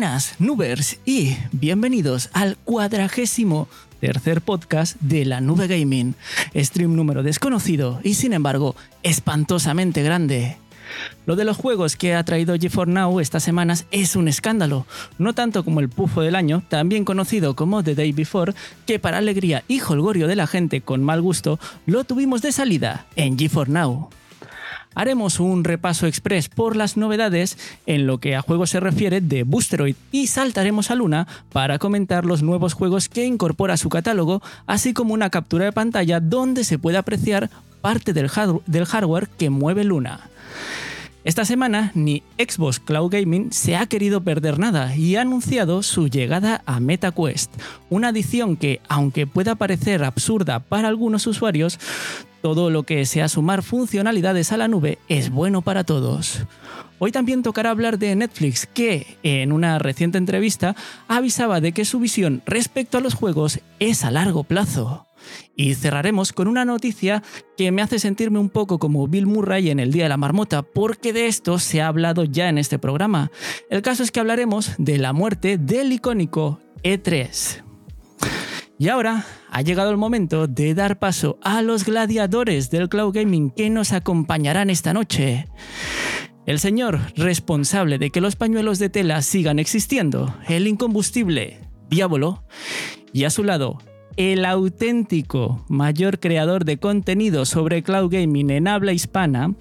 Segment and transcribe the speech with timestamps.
[0.00, 3.68] Buenas, Nubers, y bienvenidos al cuadragésimo
[4.00, 6.14] tercer podcast de la Nube Gaming,
[6.56, 10.56] stream número desconocido y sin embargo espantosamente grande.
[11.26, 14.86] Lo de los juegos que ha traído GeForce Now estas semanas es un escándalo,
[15.18, 18.54] no tanto como el pufo del año, también conocido como The Day Before,
[18.86, 23.06] que para alegría y holgorio de la gente con mal gusto, lo tuvimos de salida
[23.16, 24.08] en GeForce Now
[24.94, 29.42] haremos un repaso express por las novedades en lo que a juegos se refiere de
[29.42, 34.92] Boosteroid y saltaremos a Luna para comentar los nuevos juegos que incorpora su catálogo, así
[34.92, 40.20] como una captura de pantalla donde se puede apreciar parte del, hardware que mueve Luna.
[41.22, 46.08] Esta semana ni Xbox Cloud Gaming se ha querido perder nada y ha anunciado su
[46.08, 47.52] llegada a MetaQuest,
[47.90, 51.78] una adición que, aunque pueda parecer absurda para algunos usuarios,
[52.42, 56.46] todo lo que sea sumar funcionalidades a la nube es bueno para todos.
[56.98, 60.76] Hoy también tocará hablar de Netflix, que en una reciente entrevista
[61.08, 65.06] avisaba de que su visión respecto a los juegos es a largo plazo.
[65.56, 67.22] Y cerraremos con una noticia
[67.56, 70.62] que me hace sentirme un poco como Bill Murray en el Día de la Marmota,
[70.62, 73.30] porque de esto se ha hablado ya en este programa.
[73.70, 77.69] El caso es que hablaremos de la muerte del icónico E3.
[78.80, 83.50] Y ahora ha llegado el momento de dar paso a los gladiadores del cloud gaming
[83.50, 85.44] que nos acompañarán esta noche.
[86.46, 91.58] El señor responsable de que los pañuelos de tela sigan existiendo, el incombustible
[91.90, 92.42] Diablo,
[93.12, 93.76] y a su lado
[94.16, 99.54] el auténtico mayor creador de contenido sobre cloud gaming en habla hispana,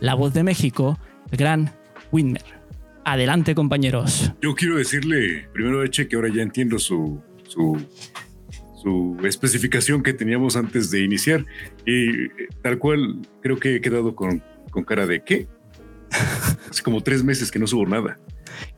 [0.00, 0.98] la voz de México,
[1.30, 1.74] el gran
[2.10, 2.42] Winmer.
[3.04, 4.32] Adelante, compañeros.
[4.40, 7.76] Yo quiero decirle primero a Eche que ahora ya entiendo su, su,
[8.82, 11.44] su especificación que teníamos antes de iniciar.
[11.86, 12.28] Y
[12.62, 15.46] tal cual, creo que he quedado con, con cara de ¿qué?
[16.70, 18.18] Hace como tres meses que no subo nada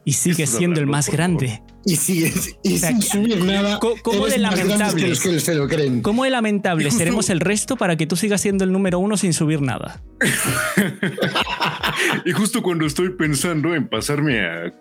[0.04, 1.62] y sigue siendo el más grande.
[1.86, 2.32] Y sigue
[2.62, 3.78] y sin subir nada.
[3.78, 5.08] ¿Cómo de lamentable?
[5.08, 6.02] Que se lo creen.
[6.02, 9.32] ¿Cómo de lamentable seremos el resto para que tú sigas siendo el número uno sin
[9.32, 10.02] subir nada?
[12.24, 14.72] y justo cuando estoy pensando en pasarme a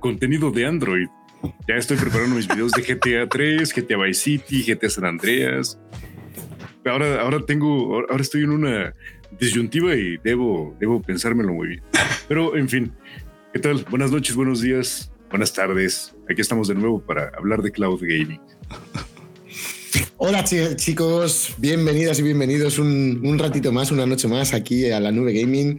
[0.00, 1.06] contenido de Android,
[1.68, 5.78] ya estoy preparando mis videos de GTA 3, GTA Vice City, GTA San Andreas.
[6.84, 8.94] Ahora, ahora tengo, ahora estoy en una
[9.38, 11.82] disyuntiva y debo, debo pensármelo muy bien.
[12.28, 12.92] Pero en fin,
[13.56, 13.86] ¿Qué tal?
[13.88, 16.14] Buenas noches, buenos días, buenas tardes.
[16.28, 18.38] Aquí estamos de nuevo para hablar de cloud gaming.
[20.18, 25.34] Hola chicos, bienvenidas y bienvenidos un, ratito más, una noche más aquí a la Nube
[25.34, 25.78] Gaming.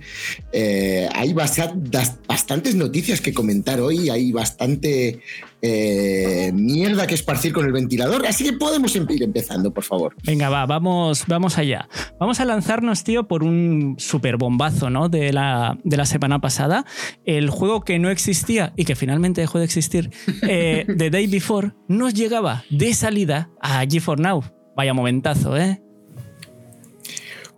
[0.52, 5.22] Eh, hay bastantes noticias que comentar hoy, hay bastante
[5.62, 10.16] eh, mierda que esparcir con el ventilador, así que podemos em-, ir empezando, por favor.
[10.24, 11.90] Venga, va, vamos, vamos allá.
[12.20, 15.10] Vamos a lanzarnos, tío, por un super bombazo ¿no?
[15.10, 16.86] de, la, de la semana pasada.
[17.26, 20.12] El juego que no existía y que finalmente dejó de existir,
[20.44, 24.44] eh, The Day Before, nos llegaba de salida a GeForce Now.
[24.76, 25.82] Vaya momentazo, ¿eh?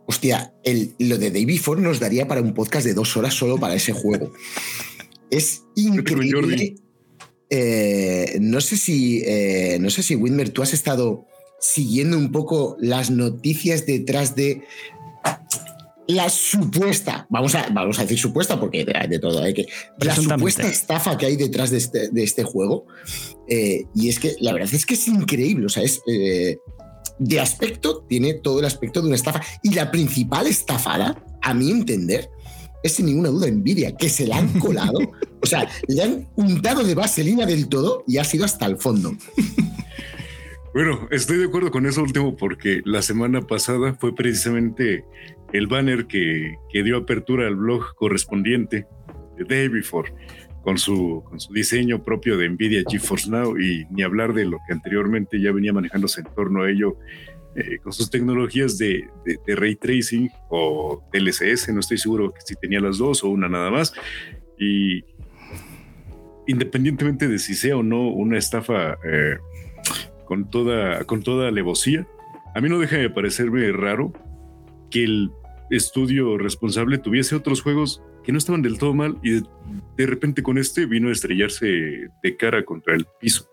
[0.05, 3.57] Hostia, el, lo de Day Before nos daría para un podcast de dos horas solo
[3.57, 4.31] para ese juego.
[5.29, 6.75] Es increíble
[7.49, 10.15] eh, no sé si, eh, no sé si
[10.53, 11.25] tú has estado
[11.59, 14.61] siguiendo un poco las noticias detrás de
[16.07, 19.67] la supuesta, vamos a, vamos a decir supuesta porque hay de todo, hay que,
[19.99, 22.85] la supuesta estafa que hay detrás de este, de este juego.
[23.47, 26.01] Eh, y es que la verdad es que es increíble, o sea, es
[27.19, 29.41] de aspecto, tiene todo el aspecto de una estafa.
[29.61, 32.29] Y la principal estafada, a mi entender,
[32.83, 34.99] es sin ninguna duda envidia, que se la han colado,
[35.41, 39.13] o sea, le han untado de vaselina del todo y ha sido hasta el fondo.
[40.73, 45.03] Bueno, estoy de acuerdo con eso último porque la semana pasada fue precisamente
[45.51, 48.85] el banner que, dio apertura al blog correspondiente
[49.37, 50.13] de Day Before
[50.61, 54.59] con su, con su diseño propio de Nvidia GeForce Now y ni hablar de lo
[54.67, 56.97] que anteriormente ya venía manejándose en torno a ello
[57.55, 59.07] eh, con sus tecnologías de,
[59.47, 63.93] ray tracing o DLSS, no estoy seguro si tenía las dos o una nada más.
[64.57, 65.03] Y
[66.47, 69.37] independientemente de si sea o no una estafa eh,
[70.25, 72.07] con, toda, con toda alevosía,
[72.53, 74.13] a mí no deja de parecerme raro
[74.91, 75.31] que el
[75.69, 79.41] estudio responsable tuviese otros juegos que no estaban del todo mal y
[79.97, 81.65] de, repente con este vino a estrellarse
[82.23, 83.49] de cara contra el piso.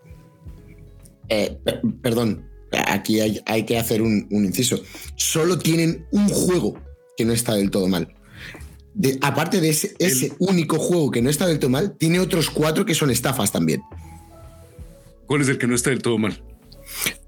[1.29, 1.59] Eh,
[2.03, 2.47] perdón,
[2.87, 4.83] aquí hay, que hacer un, inciso.
[5.17, 6.81] Solo tienen un juego
[7.17, 8.15] que no está del todo mal.
[9.23, 12.95] aparte de ese, único juego que no está del todo mal, tiene otros cuatro que
[12.95, 13.83] son estafas también.
[15.27, 16.43] ¿Cuál es el que no está del todo mal?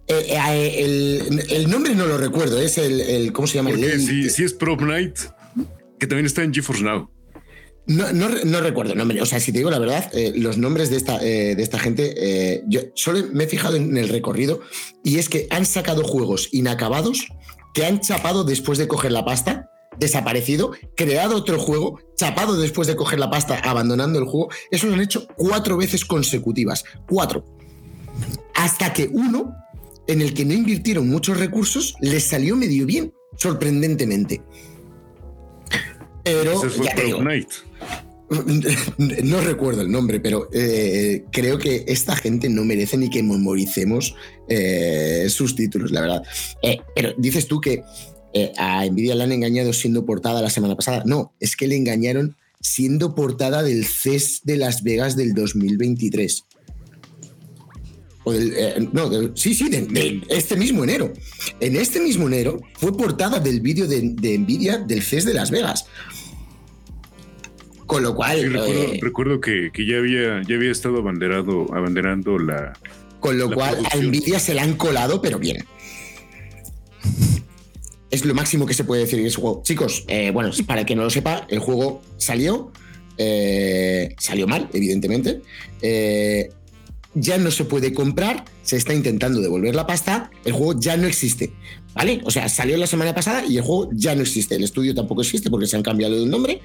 [0.06, 3.70] Eh, eh, el, nombre no lo recuerdo, es el, ¿cómo se llama?
[3.70, 5.18] Porque si, si, es Prop Night,
[5.98, 7.10] que también está en GeForce Now.
[7.88, 9.22] No, no, recuerdo el nombre.
[9.22, 11.78] O sea, si te digo la verdad, eh, los nombres de esta, eh, de esta
[11.78, 14.60] gente, eh, yo solo me he fijado en el recorrido
[15.02, 17.28] y es que han sacado juegos inacabados
[17.72, 22.96] que han chapado después de coger la pasta, desaparecido, creado otro juego, chapado después de
[22.96, 24.50] coger la pasta, abandonando el juego.
[24.70, 26.84] Eso lo han hecho cuatro veces consecutivas.
[27.08, 27.46] Cuatro.
[28.54, 29.54] Hasta que uno,
[30.06, 34.42] en el que no invirtieron muchos recursos, les salió medio bien, sorprendentemente.
[36.22, 36.94] Pero ya
[39.24, 44.14] no recuerdo el nombre, pero eh, creo que esta gente no merece ni que memoricemos
[44.48, 46.22] eh, sus títulos, la verdad.
[46.62, 47.82] Eh, pero dices tú que
[48.56, 51.02] a Nvidia le han engañado siendo portada la semana pasada.
[51.06, 56.44] No, es que le engañaron siendo portada del CES de Las Vegas del 2023.
[58.92, 61.14] no, sí, sí, de, este mismo enero.
[61.60, 65.50] En este mismo enero fue portada del vídeo de, de Nvidia del CES de Las
[65.50, 65.86] Vegas.
[67.88, 68.52] Con lo cual.
[69.00, 72.74] recuerdo, eh, que, ya, había, ya había estado abanderado, abanderando la.
[73.18, 75.64] Con lo cual a Nvidia se la han colado, pero bien.
[78.10, 79.62] Es lo máximo que se puede decir en ese juego.
[79.64, 82.72] Chicos, eh, bueno, para el que no lo sepa, el juego salió.
[83.16, 85.40] Eh, salió mal, evidentemente.
[87.14, 91.06] ya no se puede comprar, se está intentando devolver la pasta, el juego ya no
[91.06, 91.52] existe.
[91.98, 92.20] ¿Vale?
[92.22, 94.54] O sea, salió la semana pasada y el juego ya no existe.
[94.54, 96.60] El estudio tampoco existe porque se han cambiado el nombre.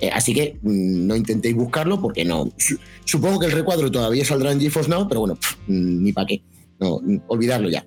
[0.00, 2.52] Eh, así que mm, no intentéis buscarlo porque no.
[3.06, 6.42] Supongo que el recuadro todavía saldrá en GeForce Now, pero bueno, mm, ni para qué.
[6.78, 7.86] No, mm, olvidarlo ya.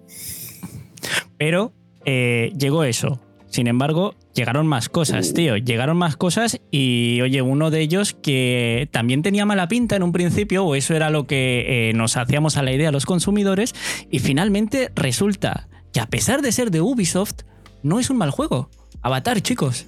[1.37, 1.73] Pero
[2.05, 3.21] eh, llegó eso.
[3.49, 5.33] Sin embargo, llegaron más cosas, uh.
[5.35, 5.57] tío.
[5.57, 10.11] Llegaron más cosas y, oye, uno de ellos que también tenía mala pinta en un
[10.11, 13.75] principio, o eso era lo que eh, nos hacíamos a la idea los consumidores,
[14.09, 17.41] y finalmente resulta que a pesar de ser de Ubisoft,
[17.83, 18.69] no es un mal juego.
[19.01, 19.87] Avatar, chicos.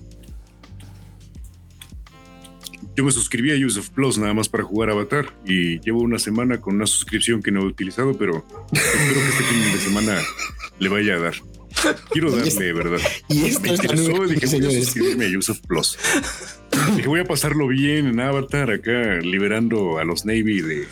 [2.96, 6.60] Yo me suscribí a Ubisoft Plus nada más para jugar Avatar y llevo una semana
[6.60, 10.18] con una suscripción que no he utilizado, pero espero que este fin de semana
[10.80, 11.34] le vaya a dar.
[12.12, 13.00] Quiero darle, ¿verdad?
[13.30, 15.98] Y esto me interesó, dije, voy a suscribirme a Ubisoft Plus.
[16.96, 20.88] Dije, voy a pasarlo bien en Avatar, acá liberando a los Navy de,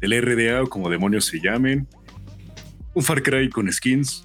[0.00, 1.88] del RDA o como demonios se llamen.
[2.94, 4.24] Un Far Cry con skins,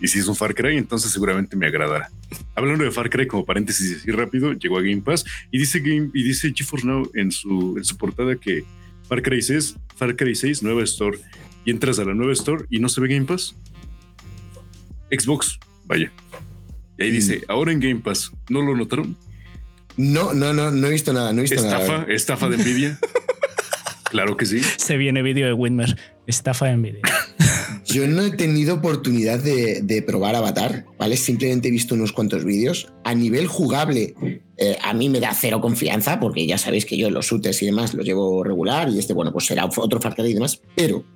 [0.00, 2.10] y si es un Far Cry, entonces seguramente me agradará.
[2.54, 6.10] Hablando de Far Cry, como paréntesis así rápido, llegó a Game Pass y dice Game
[6.12, 8.64] y dice GeForce Now en su, en su portada que
[9.08, 11.18] Far Cry 6, Far Cry 6, nueva store.
[11.64, 13.56] Y entras a la nueva store y no se ve Game Pass.
[15.10, 16.12] Xbox, vaya.
[16.98, 17.50] Y ahí dice, mm.
[17.50, 19.16] ahora en Game Pass, ¿no lo notaron?
[19.96, 22.04] No, no, no, no he visto nada, no he visto estafa, nada.
[22.08, 22.98] Estafa de Nvidia.
[24.10, 24.60] claro que sí.
[24.60, 25.98] Se viene vídeo de Winmer.
[26.26, 27.02] Estafa de Nvidia.
[27.96, 31.16] Yo no he tenido oportunidad de, probar Avatar, ¿vale?
[31.16, 32.92] Simplemente he visto unos cuantos vídeos.
[33.04, 34.14] A nivel jugable,
[34.58, 37.64] eh, a mí me da cero confianza, porque ya sabéis que yo los shooters y
[37.64, 40.60] demás los llevo regular, y este, bueno, pues será otro Far Cry y demás.
[40.76, 41.06] Pero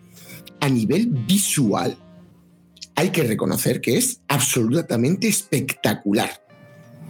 [0.58, 1.98] a nivel visual,
[2.94, 6.30] hay que reconocer que es absolutamente espectacular.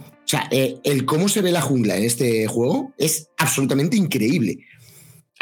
[0.03, 4.65] O sea, eh, el cómo se ve la jungla en este juego es absolutamente increíble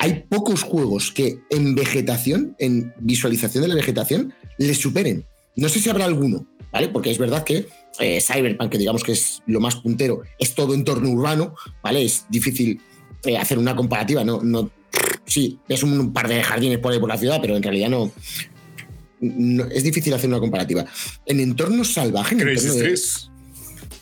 [0.02, 5.26] hay pocos juegos que en vegetación, en visualización de la vegetación, les superen.
[5.58, 6.88] No sé si habrá alguno, ¿vale?
[6.88, 7.68] Porque es verdad que
[8.00, 11.54] eh, Cyberpunk, que digamos que es lo más puntero, es todo entorno urbano,
[11.84, 12.06] ¿vale?
[12.06, 12.80] Es difícil
[13.26, 14.72] eh, hacer una comparativa, no, no,
[15.26, 18.10] sí, es un par de jardines por ahí por la ciudad, pero en realidad no,
[19.70, 20.86] es difícil hacer una comparativa.
[21.26, 22.42] En entornos salvajes.
[22.42, 23.32] Crisis 3.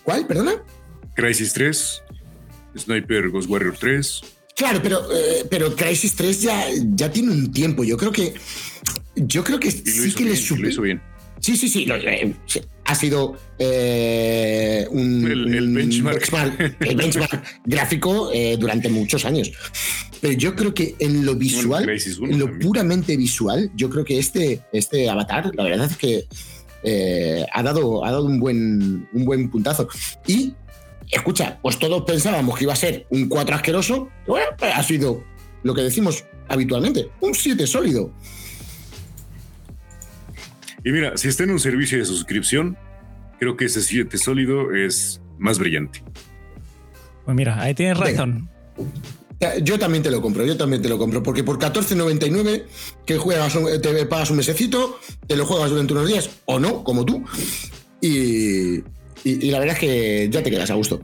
[0.04, 0.28] ¿Cuál?
[0.28, 0.64] ¿Perdona?
[1.16, 2.04] Crisis 3.
[2.78, 4.37] Sniper Ghost Warrior 3.
[4.58, 7.84] Claro, pero, eh, pero Crisis 3 ya, ya tiene un tiempo.
[7.84, 8.34] Yo creo que.
[9.16, 11.00] Yo creo que sí que le hizo bien.
[11.40, 11.86] Sí, sí, sí.
[11.88, 12.34] Eh,
[12.86, 16.76] ha sido eh, un, el, benchmark.
[16.80, 19.52] el benchmark gráfico durante muchos años.
[20.22, 24.62] Pero yo creo que en lo visual, en lo puramente visual, yo creo que este,
[24.74, 29.88] este avatar, la verdad es que ha, dado, ha dado un buen, un buen puntazo.
[30.26, 30.54] Y
[31.12, 35.24] escucha, pues todos pensábamos que iba a ser un 4 asqueroso, bueno, ha sido
[35.64, 38.14] lo que decimos habitualmente, un 7 sólido.
[40.84, 42.78] Y mira, si está en un servicio de suscripción,
[43.40, 46.04] creo que ese 7 sólido es más brillante.
[47.26, 48.50] Pues mira, ahí tienes razón.
[49.62, 52.64] Yo también te lo compro, yo también te lo compro, porque por 14.99
[53.06, 57.06] que juegas, te pagas un mesecito, te lo juegas durante unos días o no, como
[57.06, 57.24] tú,
[58.02, 58.82] y,
[59.36, 61.02] y, la verdad es que ya te quedas a gusto.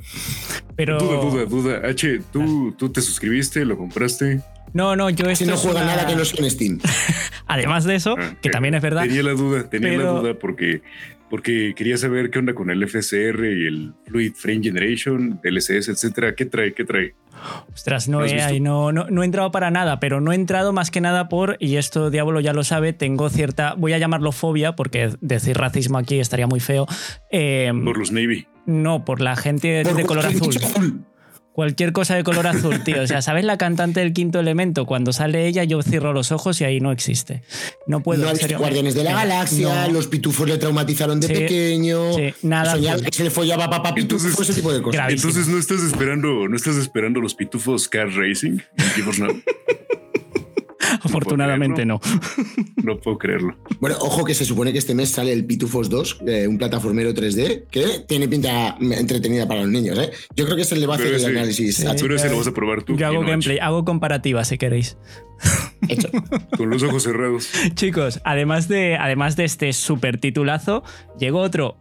[0.76, 0.98] Pero...
[0.98, 1.90] Duda, duda, duda.
[1.90, 2.74] H, ¿tú.
[2.78, 3.66] ¿tú te suscribiste?
[3.66, 4.42] ¿Lo compraste?
[4.74, 6.80] No, no, yo Si no juega nada que no sea en Steam.
[7.48, 9.04] Además de eso, ah, que también es verdad.
[9.04, 10.82] Tenía la duda, tenía la duda porque
[11.30, 16.36] porque quería saber qué onda con el FSR y el Fluid Frame Generation, LCS, etcétera.
[16.36, 16.74] ¿Qué trae?
[16.74, 17.16] ¿Qué trae?
[17.74, 20.92] Ostras, no, he, no, no, no, he entrado para nada, pero no he entrado más
[20.92, 24.76] que nada por, y esto Diablo ya lo sabe, tengo cierta, voy a llamarlo fobia,
[24.76, 26.86] porque decir racismo aquí estaría muy feo.
[27.32, 28.48] Eh, por los Navy.
[28.66, 31.06] No, por la gente de color azul.
[31.54, 33.04] Cualquier cosa de color azul, tío.
[33.04, 34.88] O sea, ¿sabes la cantante del quinto elemento?
[34.88, 37.44] Cuando sale ella, yo cierro los ojos y ahí no existe.
[37.86, 38.26] No puedo.
[38.26, 42.14] No Guardianes de la Galaxia, los pitufos le traumatizaron de pequeño.
[42.14, 42.76] Sí, nada.
[42.76, 45.12] que se le follaba papá pitufo, entonces, ese tipo de cosas.
[45.12, 48.58] Entonces no estás esperando, no estás esperando los pitufos Car Racing
[51.04, 52.00] Afortunadamente no.
[52.84, 53.56] No puedo creerlo.
[53.80, 57.14] Bueno, ojo que se supone que este mes sale el Pitufos 2, eh, un plataformero
[57.14, 59.98] 3D que tiene pinta entretenida para los niños.
[59.98, 60.12] ¿eh?
[60.36, 61.78] Yo creo que es el le va a hacer el análisis.
[61.78, 62.98] Sí, pero ese lo vas a probar tú.
[62.98, 64.98] Yo hago gameplay, hago comparativa si queréis.
[65.88, 66.10] Hecho.
[66.58, 67.50] Con los ojos cerrados.
[67.76, 70.84] Chicos, además de, además de este super titulazo,
[71.18, 71.78] llegó otro.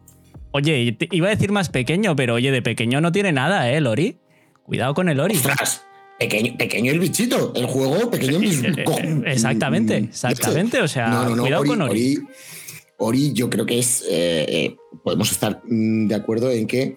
[0.52, 4.18] Oye, iba a decir más pequeño, pero oye, de pequeño no tiene nada, ¿eh, Lori?
[4.64, 5.34] Cuidado con el Lori.
[5.34, 5.84] ¡Ostras!
[6.28, 10.80] Pequeño, el bichito, el juego pequeño el Exactamente, exactamente.
[10.80, 12.18] O sea, cuidado con Ori.
[12.98, 13.32] Ori.
[13.32, 14.02] yo creo que es.
[14.02, 16.96] Eh, eh, podemos estar mm, de acuerdo en que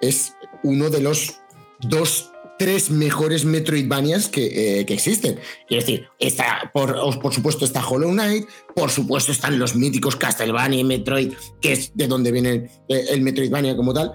[0.00, 1.40] es uno de los
[1.80, 5.40] dos, tres mejores Metroidvanias que, eh, que existen.
[5.66, 10.78] Quiero decir, está, por, por supuesto está Hollow Knight, por supuesto están los míticos Castlevania
[10.78, 14.12] y Metroid, que es de donde viene el Metroidvania como tal,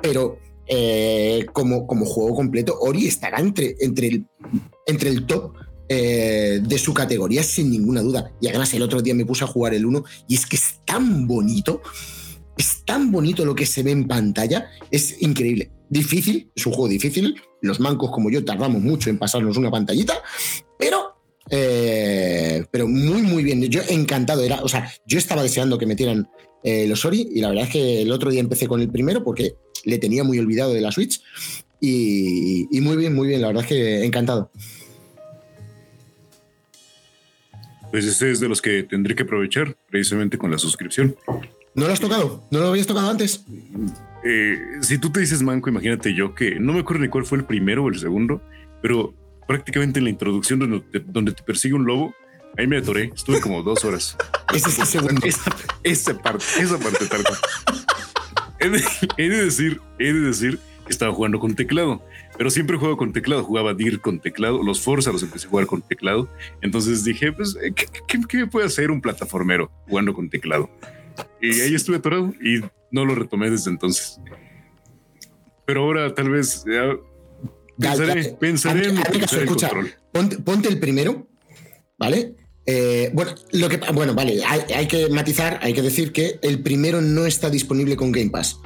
[0.00, 0.38] pero
[0.72, 4.26] eh, como, como juego completo, Ori estará entre, entre, el,
[4.86, 5.52] entre el top
[5.88, 8.30] eh, de su categoría sin ninguna duda.
[8.40, 10.78] Y además el otro día me puse a jugar el 1 y es que es
[10.84, 11.82] tan bonito,
[12.56, 15.72] es tan bonito lo que se ve en pantalla, es increíble.
[15.88, 20.22] Difícil, es un juego difícil, los mancos como yo tardamos mucho en pasarnos una pantallita,
[20.78, 21.16] pero
[21.50, 23.60] eh, pero muy, muy bien.
[23.62, 24.44] Yo encantado.
[24.44, 26.28] Era, o sea, yo estaba deseando que metieran
[26.62, 29.54] los Ori y la verdad es que el otro día empecé con el primero porque
[29.84, 31.20] le tenía muy olvidado de la Switch.
[31.80, 34.50] Y, muy bien, muy bien, la verdad es que encantado.
[37.90, 41.16] Pues ese es de los que tendré que aprovechar precisamente con la suscripción.
[41.74, 42.44] ¿No lo has tocado?
[42.50, 43.44] ¿No lo habías tocado antes?
[44.24, 47.38] Eh, si tú te dices manco, imagínate yo que no me acuerdo ni cuál fue
[47.38, 48.42] el primero o el segundo,
[48.82, 49.14] pero
[49.48, 52.14] prácticamente en la introducción donde te, donde te persigue un lobo,
[52.56, 53.10] ahí me atoré.
[53.14, 54.16] Estuve como dos horas.
[54.54, 55.20] Ese es el segundo.
[55.82, 57.24] Esa, parte, esa parte tarde
[59.16, 62.04] he, de, decir, he de decir que estaba jugando con teclado,
[62.36, 63.42] pero siempre juego con teclado.
[63.44, 66.28] Jugaba DIR con teclado, los Forza los empecé a jugar con teclado.
[66.60, 70.70] Entonces dije, pues, eh, ¿qué, me puede hacer un plataformero jugando con teclado?
[71.40, 74.20] Y ahí estuve atorado y no lo retomé desde entonces.
[75.64, 76.64] Pero ahora tal vez
[77.78, 79.94] pensaré, pensaré en control.
[80.44, 81.28] ponte el primero,
[81.98, 82.34] ¿vale?
[82.66, 87.00] Eh, bueno, lo que, bueno, vale, hay, que matizar, hay que decir que el primero
[87.00, 88.58] no está disponible con Game Pass.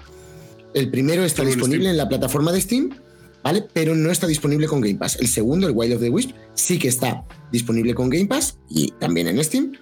[0.74, 2.90] El primero está disponible en la plataforma de Steam,
[3.42, 3.64] ¿vale?
[3.72, 5.16] Pero no está disponible con Game Pass.
[5.20, 8.90] El segundo, el Wild of the Wisp, sí que está disponible con Game Pass y
[8.98, 9.72] también en Steam.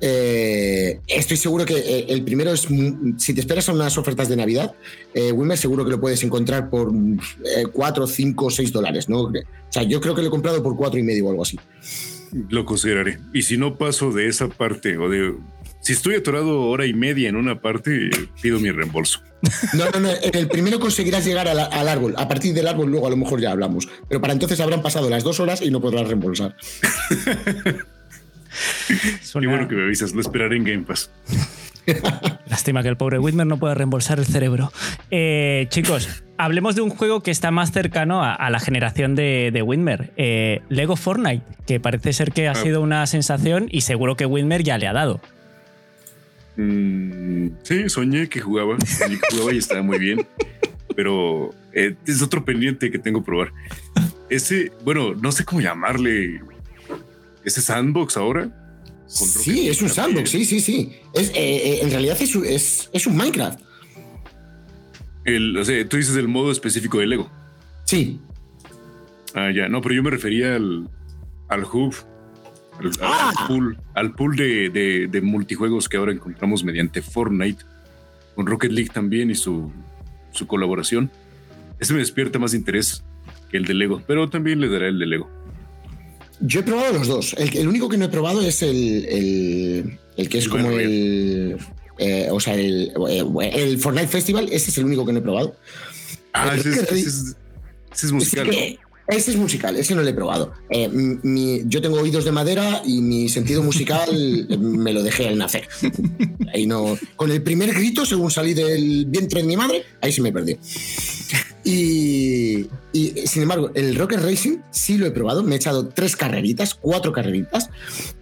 [0.00, 2.68] Eh, estoy seguro que eh, el primero es,
[3.16, 4.74] si te esperas a unas ofertas de Navidad,
[5.12, 6.92] eh, Wimmer seguro que lo puedes encontrar por
[7.72, 9.22] 4, 5, 6 dólares, ¿no?
[9.22, 9.32] O
[9.70, 11.58] sea, yo creo que lo he comprado por 4 y medio o algo así.
[12.48, 13.18] Lo consideraré.
[13.32, 15.34] Y si no paso de esa parte o de...
[15.80, 18.10] Si estoy atorado hora y media en una parte,
[18.42, 19.22] pido mi reembolso.
[19.74, 20.10] No, no, no.
[20.10, 22.14] En el primero conseguirás llegar al, árbol.
[22.16, 23.88] A partir del árbol luego a lo mejor ya hablamos.
[24.08, 26.56] Pero para entonces habrán pasado las dos horas y no podrás reembolsar.
[28.88, 30.12] Qué bueno que me avisas.
[30.12, 31.10] Lo esperaré en Game Pass.
[32.48, 34.72] Lástima que el pobre Whitmer no pueda reembolsar el cerebro.
[35.10, 40.08] Eh, chicos, hablemos de un juego que está más cercano a, la generación de, de
[40.16, 42.54] eh, Lego Fortnite, que parece ser que ha ah.
[42.54, 45.20] sido una sensación y seguro que Whitmer ya le ha dado.
[46.56, 48.76] Mm, sí, soñé que jugaba,
[49.30, 50.26] jugaba y estaba muy bien,
[50.96, 53.52] pero eh, es otro pendiente que tengo que probar.
[54.28, 56.40] Ese, bueno, no sé cómo llamarle,
[57.44, 58.50] ese sandbox ahora
[59.08, 60.92] Sí, es un sandbox, sí, sí, sí.
[61.14, 63.58] Es, eh, eh, en realidad es, es, un Minecraft.
[65.24, 67.30] El, o sea, tú dices el modo específico de Lego.
[67.84, 68.20] Sí.
[69.34, 70.88] Ah, ya, no, pero yo me refería al,
[71.48, 71.94] al hub,
[72.78, 73.32] al, ah.
[73.46, 77.64] pool, al pool de, de, multijuegos que ahora encontramos mediante Fortnite,
[78.34, 79.72] con Rocket League también y su,
[80.32, 81.10] su colaboración.
[81.78, 83.04] Ese me despierta más interés
[83.50, 85.30] que el de Lego, pero también le dará el de Lego.
[86.40, 87.34] Yo he probado los dos.
[87.38, 91.58] El, único que no he probado es el, el, que es como el.
[91.98, 92.92] Eh, o sea, el,
[93.40, 95.56] el, Fortnite Festival, ese es el único que no he probado.
[96.32, 98.48] Ah, ese es, musical.
[98.48, 98.78] Ese
[99.08, 100.52] es musical, ese no lo he probado.
[100.68, 100.90] Eh,
[101.66, 105.68] yo tengo oídos de madera y mi sentido musical me lo dejé al nacer.
[106.54, 106.98] Ahí no.
[107.16, 110.58] Con el primer grito, según salí del vientre de mi madre, ahí se me perdió.
[111.64, 112.66] Y,
[113.26, 115.42] sin embargo, el Rocket Racing sí lo he probado.
[115.42, 117.68] Me he echado tres carreritas, cuatro carreritas.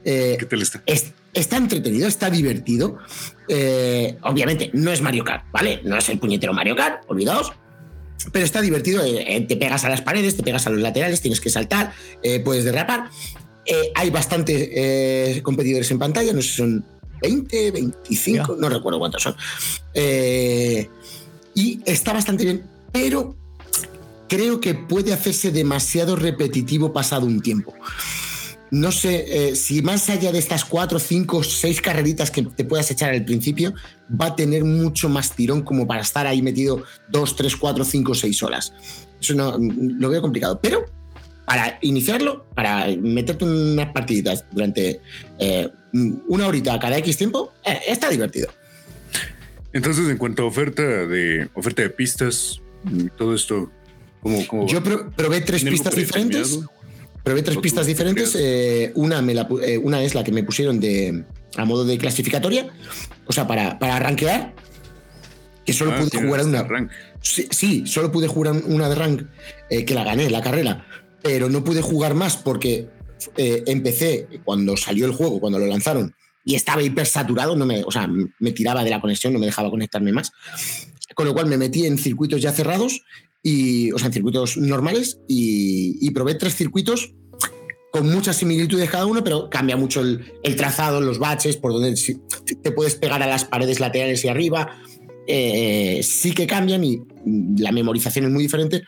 [0.04, 0.82] Eh, ¿Qué tal está?
[1.32, 2.98] está entretenido, está divertido.
[3.48, 5.80] Eh, obviamente, no es Mario Kart, ¿vale?
[5.84, 7.52] No es el puñetero Mario Kart, olvidaos.
[8.32, 9.02] Pero está divertido.
[9.04, 11.92] Eh, te pegas a las paredes, te pegas a los laterales, tienes que saltar,
[12.44, 13.10] puedes derrapar.
[13.94, 16.84] hay bastantes competidores en pantalla, no sé si son
[17.22, 19.36] 20, 25, no recuerdo cuántos son.
[21.54, 23.36] y está bastante bien pero
[24.26, 27.74] creo que puede hacerse demasiado repetitivo pasado un tiempo.
[28.70, 32.90] No sé eh, si más allá de estas cuatro, cinco, seis carreritas que te puedas
[32.90, 33.74] echar al principio,
[34.10, 38.14] va a tener mucho más tirón como para estar ahí metido dos, tres, cuatro, cinco,
[38.14, 38.72] seis horas.
[39.20, 40.58] Eso no, lo veo complicado.
[40.60, 40.84] Pero
[41.46, 45.00] para iniciarlo, para meterte unas partiditas durante
[45.38, 48.48] eh, una horita cada X tiempo, eh, está divertido.
[49.72, 52.60] Entonces, en cuanto a oferta de oferta de pistas,
[53.16, 53.70] todo esto?
[54.22, 56.60] ¿cómo, Yo probé tres pistas diferentes.
[57.26, 58.36] Probé tres pistas diferentes.
[58.38, 61.24] Eh, una, me la, eh, una es la que me pusieron de,
[61.56, 62.68] a modo de clasificatoria,
[63.26, 64.54] o sea, para, para rankear,
[65.64, 66.88] que solo ah, pude jugar una.
[67.20, 69.22] Sí, solo pude jugar una de rank,
[69.68, 70.86] eh, que la gané, la carrera,
[71.20, 72.86] pero no pude jugar más porque
[73.36, 77.90] empecé cuando salió el juego, cuando lo lanzaron, y estaba hiper saturado, no me, o
[77.90, 80.30] sea, me tiraba de la conexión, no me dejaba conectarme más
[81.16, 83.00] con lo cual me metí en circuitos ya cerrados,
[83.48, 87.14] y, o sea, en circuitos normales, y, probé tres circuitos
[87.92, 91.94] con muchas similitudes cada uno, pero cambia mucho el, trazado, los baches, por donde
[92.60, 94.76] te puedes pegar a las paredes laterales y arriba.
[95.28, 96.98] Eh, sí que cambian y
[97.58, 98.82] la memorización es muy diferente,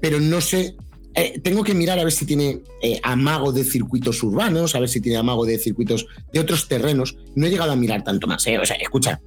[0.00, 0.74] pero no sé.
[1.14, 4.88] Eh, tengo que mirar a ver si tiene eh, amago de circuitos urbanos, a ver
[4.88, 7.16] si tiene amago de circuitos de otros terrenos.
[7.36, 8.42] No he llegado a mirar tanto más.
[8.42, 9.20] O sea, escucha,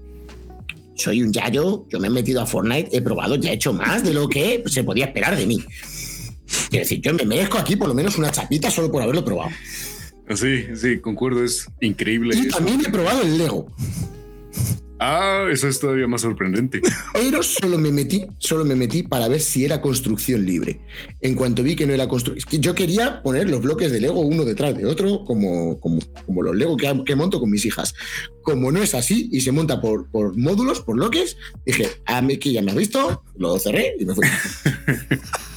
[0.99, 4.03] soy un yayo, yo me he metido a Fortnite, he probado, ya he hecho más
[4.03, 5.63] de lo que se podía esperar de mí.
[6.69, 9.51] Quiero decir, yo me merezco aquí por lo menos una chapita solo por haberlo probado.
[10.35, 12.37] Sí, sí, concuerdo, es increíble.
[12.37, 13.67] Y también he probado el Lego.
[14.99, 16.81] Ah, eso es todavía más sorprendente.
[17.13, 20.81] Pero solo me metí, solo me metí para ver si era construcción libre.
[21.21, 24.43] En cuanto vi que no era construcción, yo quería poner los bloques de Lego uno
[24.43, 27.95] detrás de otro, como, como, como los Lego que, que, monto con mis hijas.
[28.41, 32.37] Como no es así y se monta por, por módulos, por bloques, dije, a mí
[32.37, 34.27] que ya me ha visto, lo cerré y me fui.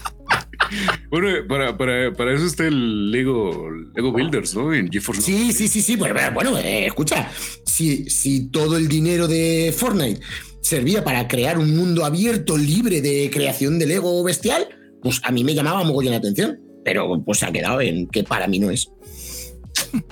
[1.11, 4.73] Bueno, para, para, para, eso está el Lego, Lego Builders, ¿no?
[4.73, 5.23] En GeForce.
[5.23, 5.97] Sí, sí, sí, sí.
[5.97, 7.31] Bueno, bueno eh, escucha,
[7.67, 10.21] si, si todo el dinero de Fortnite
[10.63, 14.67] servía para crear un mundo abierto, libre de creación de Lego bestial,
[15.03, 16.59] pues a mí me llamaba mogollón la atención.
[16.85, 18.91] Pero pues se ha quedado en que para mí no es.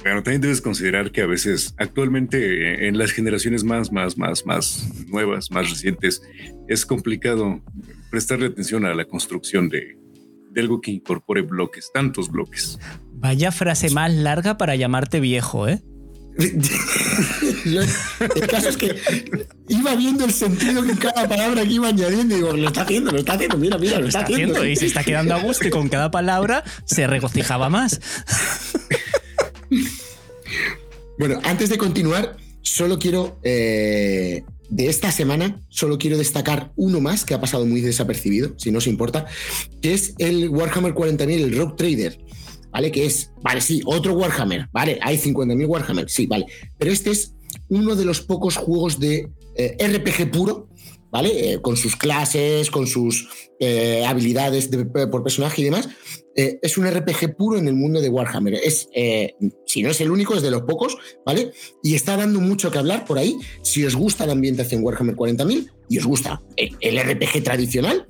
[0.03, 4.89] Pero también debes considerar que a veces, actualmente, en las generaciones más, más, más, más
[5.09, 6.23] nuevas, más recientes,
[6.69, 7.63] es complicado
[8.11, 9.97] prestarle atención a la construcción de,
[10.51, 12.79] de algo que incorpore bloques, tantos bloques.
[13.13, 15.83] Vaya frase más larga para llamarte viejo, ¿eh?
[16.41, 18.97] el caso es que
[19.69, 23.11] iba viendo el sentido que cada palabra que iba añadiendo y digo, lo está haciendo,
[23.11, 24.65] lo está haciendo, mira, mira, lo, está, haciendo.
[24.65, 28.01] Y se está quedando a gusto y con cada palabra se regocijaba más.
[31.19, 37.25] bueno, antes de continuar, solo quiero eh, de esta semana solo quiero destacar uno más
[37.25, 39.27] que ha pasado muy desapercibido, si no os importa,
[39.83, 42.19] que es el Warhammer 40.000, el Rogue Trader,
[42.71, 42.93] ¿vale?
[42.93, 44.99] Que es, vale, sí, otro Warhammer, ¿vale?
[45.03, 46.47] Hay 50.000 Warhammer, sí, vale.
[46.79, 47.35] Pero este es
[47.69, 50.69] uno de los pocos juegos de eh, RPG puro
[51.11, 51.53] ¿vale?
[51.53, 54.69] Eh, con sus clases, con sus eh, habilidades
[55.11, 55.89] por personaje y demás.
[56.37, 58.55] Eh, es un RPG puro en el mundo de Warhammer.
[58.55, 58.89] Es,
[59.67, 60.97] si no es el único, es de los pocos,
[61.27, 61.53] ¿vale?
[61.83, 63.37] Y está dando mucho que hablar por ahí.
[63.63, 68.07] Si os gusta la ambientación Warhammer 40.000 y os gusta el, RPG tradicional,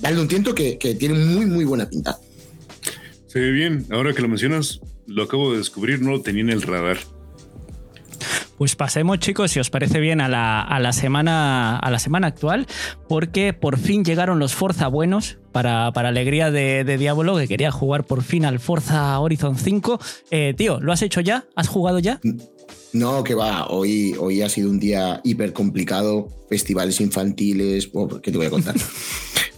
[0.00, 2.18] dadle un tiento que, que tiene muy, muy buena pinta.
[3.26, 3.86] Se ve bien.
[3.90, 6.98] Ahora que lo mencionas, lo acabo de descubrir, no lo tenía en el radar.
[8.62, 12.68] Pues pasemos, chicos, si os parece bien, a la, semana, a la semana actual,
[13.08, 18.22] porque por fin llegaron los Forza buenos, para, alegría de, Diablo, que quería jugar por
[18.22, 19.98] fin al Forza Horizon 5.
[20.30, 21.44] Eh, tío, ¿lo has hecho ya?
[21.56, 22.20] ¿Has jugado ya?
[22.92, 27.90] No, que va, hoy, hoy ha sido un día hiper complicado, festivales infantiles,
[28.22, 28.74] ¿qué te voy a contar?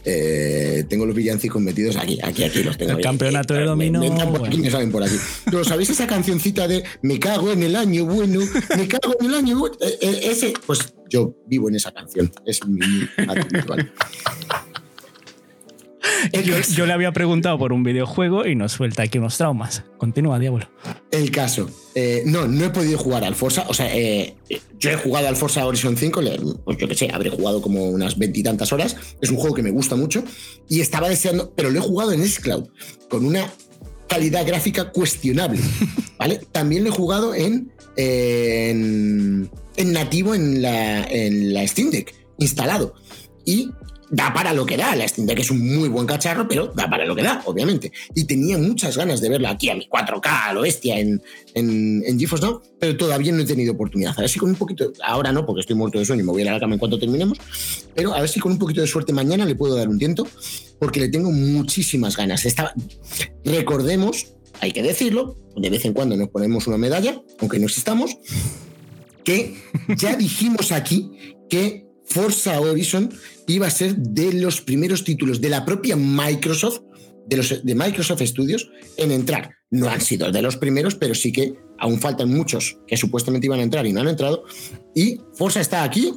[0.07, 2.93] Eh, tengo los villancicos metidos aquí, aquí, aquí los tengo.
[2.93, 4.01] El campeonato de eh, dominó.
[4.01, 5.17] Me, por aquí, me saben por aquí.
[5.47, 8.41] Pero ¿sabéis esa cancioncita de Me cago en el año bueno?
[8.77, 9.77] Me cago en el año bueno.
[9.81, 12.31] Eh, ese, pues yo vivo en esa canción.
[12.45, 13.91] Es mi habitual.
[16.75, 19.85] Yo, le había preguntado por un videojuego y nos suelta aquí unos traumas.
[19.99, 20.69] Continúa, Diablo.
[21.11, 21.71] El caso.
[21.95, 23.65] Eh, no, no he podido jugar al Forza.
[23.69, 24.35] O sea, eh,
[24.79, 26.21] yo he jugado al Forza Horizon 5,
[26.65, 28.97] pues yo qué sé, habré jugado como unas veintitantas horas.
[29.21, 30.25] Es un juego que me gusta mucho
[30.69, 32.69] y estaba deseando, pero lo he jugado en Xcloud
[33.09, 33.49] con una
[34.09, 35.61] calidad gráfica cuestionable.
[36.19, 36.41] ¿vale?
[36.53, 39.51] También lo he jugado en, en,
[39.93, 42.95] nativo en la, en la Steam Deck, instalado.
[43.45, 43.71] Y
[44.11, 44.95] da para lo que da.
[44.97, 47.93] La Steam Deck es un muy buen cacharro, pero da para lo que da, obviamente.
[48.15, 51.23] Y tenía muchas ganas de verla aquí a mi 4K, a lo bestia, en,
[51.55, 54.15] en, en GeForce Now, pero todavía no he tenido oportunidad.
[54.17, 56.33] A ver si con un poquito, ahora no, porque estoy muerto de sueño y me
[56.33, 57.39] voy a la cama en cuanto terminemos,
[57.95, 60.27] pero a ver si con un poquito de suerte mañana le puedo dar un tiento,
[60.79, 62.45] porque le tengo muchísimas ganas.
[62.45, 62.73] Estaba...
[63.45, 68.17] Recordemos, hay que decirlo, de vez en cuando nos ponemos una medalla, aunque no existamos,
[69.25, 69.57] que
[69.97, 71.11] ya dijimos aquí
[71.49, 73.11] que Forza Horizon
[73.47, 76.81] iba a ser de los primeros títulos de la propia Microsoft,
[77.27, 79.51] de, Microsoft Studios, en entrar.
[79.71, 83.61] No han sido de los primeros, pero sí que aún faltan muchos que supuestamente iban
[83.61, 84.45] a entrar y no han entrado.
[84.95, 86.13] Y Forza está aquí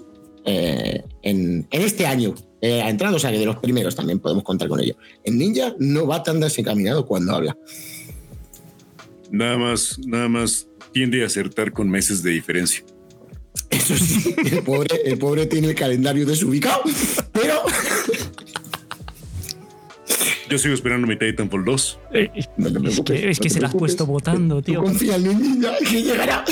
[0.45, 2.35] eh, en, este año.
[2.61, 4.95] Eh, ha entrado, o sea que de los primeros también podemos contar con ello.
[5.23, 7.57] En Ninja no va tan desencaminado cuando habla.
[9.31, 12.83] Nada más, nada más tiende a acertar con meses de diferencia.
[13.69, 16.81] Eso sí, el pobre, el pobre tiene el calendario desubicado,
[17.31, 17.63] pero.
[20.49, 21.99] Yo sigo esperando mi Titanfall 2.
[22.13, 22.47] Eh, es
[23.01, 24.81] que, es que se la has puesto votando, tío.
[24.81, 26.45] Confía en niña que llegará.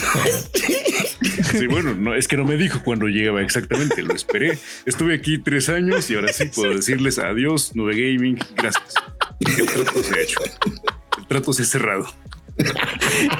[1.51, 4.57] Sí, bueno, no, es que no me dijo cuándo llegaba exactamente, lo esperé.
[4.85, 8.93] Estuve aquí tres años y ahora sí puedo decirles adiós, Nube Gaming, gracias.
[9.39, 10.39] El trato se ha hecho.
[11.17, 12.07] El trato se ha cerrado.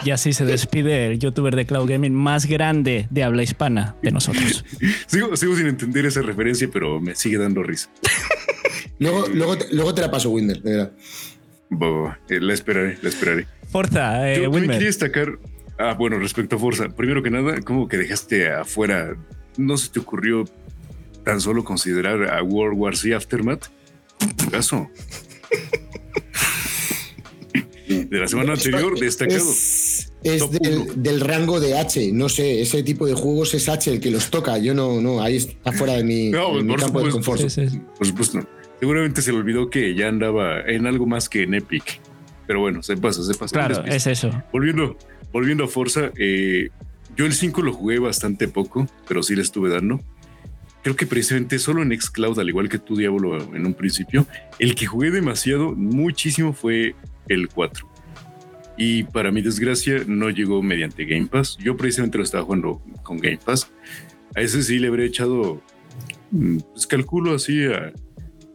[0.03, 4.11] Y así se despide el youtuber de Cloud Gaming más grande de habla hispana de
[4.11, 4.65] nosotros.
[5.07, 7.89] sigo, sin entender esa referencia, pero me sigue dando risa.
[8.99, 9.25] luego,
[9.71, 10.91] luego, te la paso, Winder, de verdad.
[12.29, 13.47] Eh, la esperaré, la esperaré.
[13.69, 15.39] Forza, eh, Yo quería destacar,
[15.77, 19.15] ah, bueno, respecto a Forza, primero que nada, como que dejaste afuera,
[19.57, 20.45] no se te ocurrió
[21.23, 23.67] tan solo considerar a World War Z Aftermath?
[24.51, 24.89] caso?
[28.15, 29.43] de la semana anterior destacado.
[29.43, 30.09] Es,
[30.95, 34.29] del, rango de H, no sé, ese tipo de juegos es H el que los
[34.29, 34.57] toca.
[34.57, 37.41] Yo no, no, ahí está fuera de mi, campo de confort.
[37.41, 38.47] Por supuesto,
[38.79, 41.99] seguramente se le olvidó que ya andaba en algo más que en Epic.
[42.47, 43.53] Pero bueno, se pasa, se pasa.
[43.53, 44.31] Claro, es eso.
[44.51, 44.97] Volviendo,
[45.31, 46.69] volviendo a Forza, eh,
[47.15, 49.99] yo el 5 lo jugué bastante poco, pero sí le estuve dando.
[50.83, 54.27] Creo que precisamente solo en Xcloud, al igual que tu Diablo en un principio,
[54.59, 56.95] el que jugué demasiado, muchísimo fue
[57.27, 57.94] el 4.
[58.77, 61.57] Y para mi desgracia no llegó mediante Game Pass.
[61.57, 63.71] Yo precisamente lo estaba jugando con Game Pass.
[64.35, 65.61] A ese sí le habría echado,
[66.31, 67.93] mm, pues calculo así a,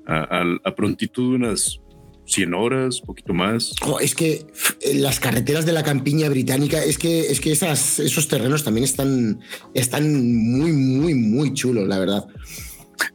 [0.07, 1.81] a, prontitud unas
[2.27, 3.73] 100 horas, poquito más.
[4.01, 4.47] es que
[4.95, 9.41] las carreteras de la campiña británica, es que, es que esas, esos terrenos también están,
[9.75, 12.27] están muy, muy, muy chulos, la verdad.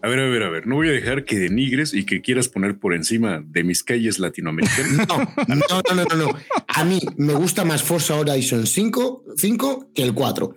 [0.02, 2.48] A ver, a ver, a ver, no voy a dejar que denigres y que quieras
[2.48, 5.08] poner por encima de mis calles latinoamericanas.
[5.08, 5.18] No,
[5.48, 6.38] no, no, no, no.
[6.68, 10.56] A mí me gusta más Forza Horizon 5, 5 que el 4.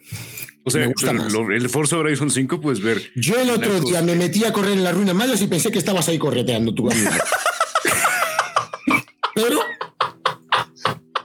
[0.64, 3.11] O sea, el Forza Horizon 5 puedes ver.
[3.14, 5.79] Yo el otro día me metí a correr en la ruina mayas y pensé que
[5.79, 7.11] estabas ahí correteando tu amigo.
[9.35, 9.61] pero,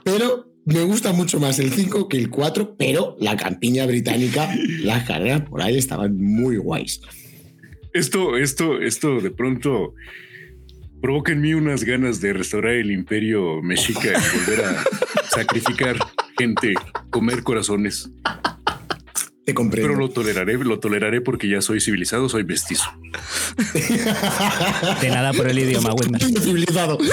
[0.02, 5.04] pero me gusta mucho más el 5 que el 4, pero la campiña británica, las
[5.04, 7.00] carreras por ahí estaban muy guays
[7.94, 9.94] esto, esto, esto de pronto
[11.00, 14.84] provoca en mí unas ganas de restaurar el imperio mexica y volver a
[15.30, 15.96] sacrificar
[16.36, 16.74] gente,
[17.10, 18.10] comer corazones.
[19.44, 19.88] Te comprendo.
[19.88, 22.90] Pero lo toleraré, lo toleraré porque ya soy civilizado, soy mestizo.
[25.00, 26.40] De nada por el idioma, Wendell.
[26.40, 26.98] Civilizado.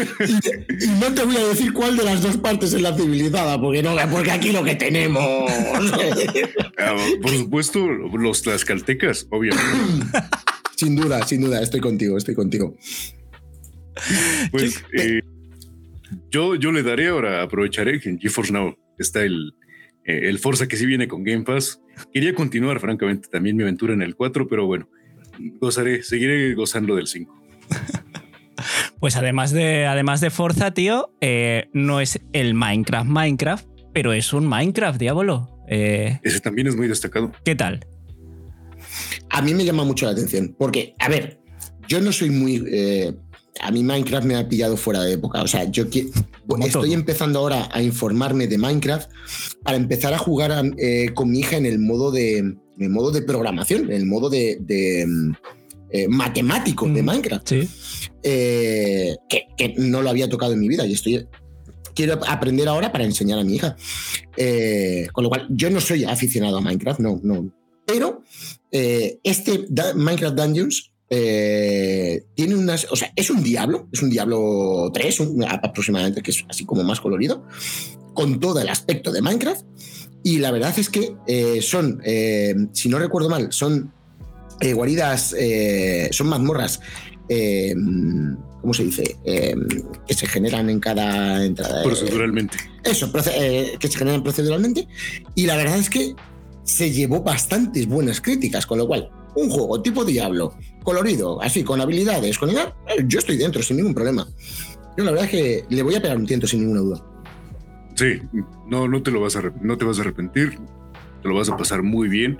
[0.00, 3.82] y, no te voy a decir cuál de las dos partes es la civilizada, porque
[3.82, 5.50] no, porque aquí lo que tenemos.
[6.78, 10.18] Ah, por supuesto, los tlaxcaltecas, obviamente.
[10.76, 12.76] sin duda, sin duda, estoy contigo, estoy contigo.
[14.50, 15.20] Pues eh,
[16.30, 19.54] yo, yo le daré ahora, aprovecharé que en GeForce Now está el,
[20.04, 21.80] eh, el Forza que sí viene con Game Pass.
[22.12, 24.88] Quería continuar, francamente, también mi aventura en el 4, pero bueno,
[25.60, 27.42] gozaré, seguiré gozando del 5.
[29.00, 34.32] Pues además de, además de Forza, tío, eh, no es el Minecraft Minecraft, pero es
[34.34, 35.58] un Minecraft, diablo.
[35.68, 37.32] Eh, Ese también es muy destacado.
[37.44, 37.86] ¿Qué tal?
[39.30, 41.40] A mí me llama mucho la atención, porque, a ver,
[41.88, 42.62] yo no soy muy...
[42.70, 43.14] Eh,
[43.62, 45.42] a mí Minecraft me ha pillado fuera de época.
[45.42, 49.10] O sea, yo estoy empezando ahora a informarme de Minecraft
[49.62, 53.10] para empezar a jugar eh, con mi hija en el modo de, en el modo
[53.10, 54.58] de programación, en el modo de,
[55.92, 57.48] eh, matemático de Minecraft.
[57.48, 57.68] Sí.
[58.22, 61.26] Eh, que, no lo había tocado en mi vida y estoy.
[61.94, 63.76] Quiero aprender ahora para enseñar a mi hija.
[65.12, 67.52] con lo cual, yo no soy aficionado a Minecraft, no, no.
[67.84, 68.22] Pero
[68.70, 75.22] este Minecraft Dungeons eh, tiene unas, o sea, es un Diablo, es un Diablo 3
[75.48, 77.44] aproximadamente, que es así como más colorido,
[78.14, 79.66] con todo el aspecto de Minecraft.
[80.22, 83.92] Y la verdad es que eh, son, eh, si no recuerdo mal, son
[84.74, 85.34] guaridas,
[86.10, 86.80] son mazmorras,
[88.60, 89.16] ¿cómo se dice?
[89.24, 91.82] que se generan en cada entrada.
[91.82, 92.58] Proceduralmente.
[92.84, 94.86] eso, que se generan proceduralmente.
[95.34, 96.14] Y la verdad es que
[96.64, 101.80] se llevó bastantes buenas críticas, con lo cual un juego tipo Diablo, colorido, así, con
[101.80, 102.54] habilidades, con eh,
[103.06, 104.26] yo estoy dentro sin ningún problema.
[104.96, 107.04] Yo la verdad es que le voy a pegar un tiento sin ninguna duda.
[107.94, 108.20] Sí,
[108.68, 110.58] no, no te lo vas a no te vas a arrepentir,
[111.22, 112.38] te lo vas a pasar muy bien.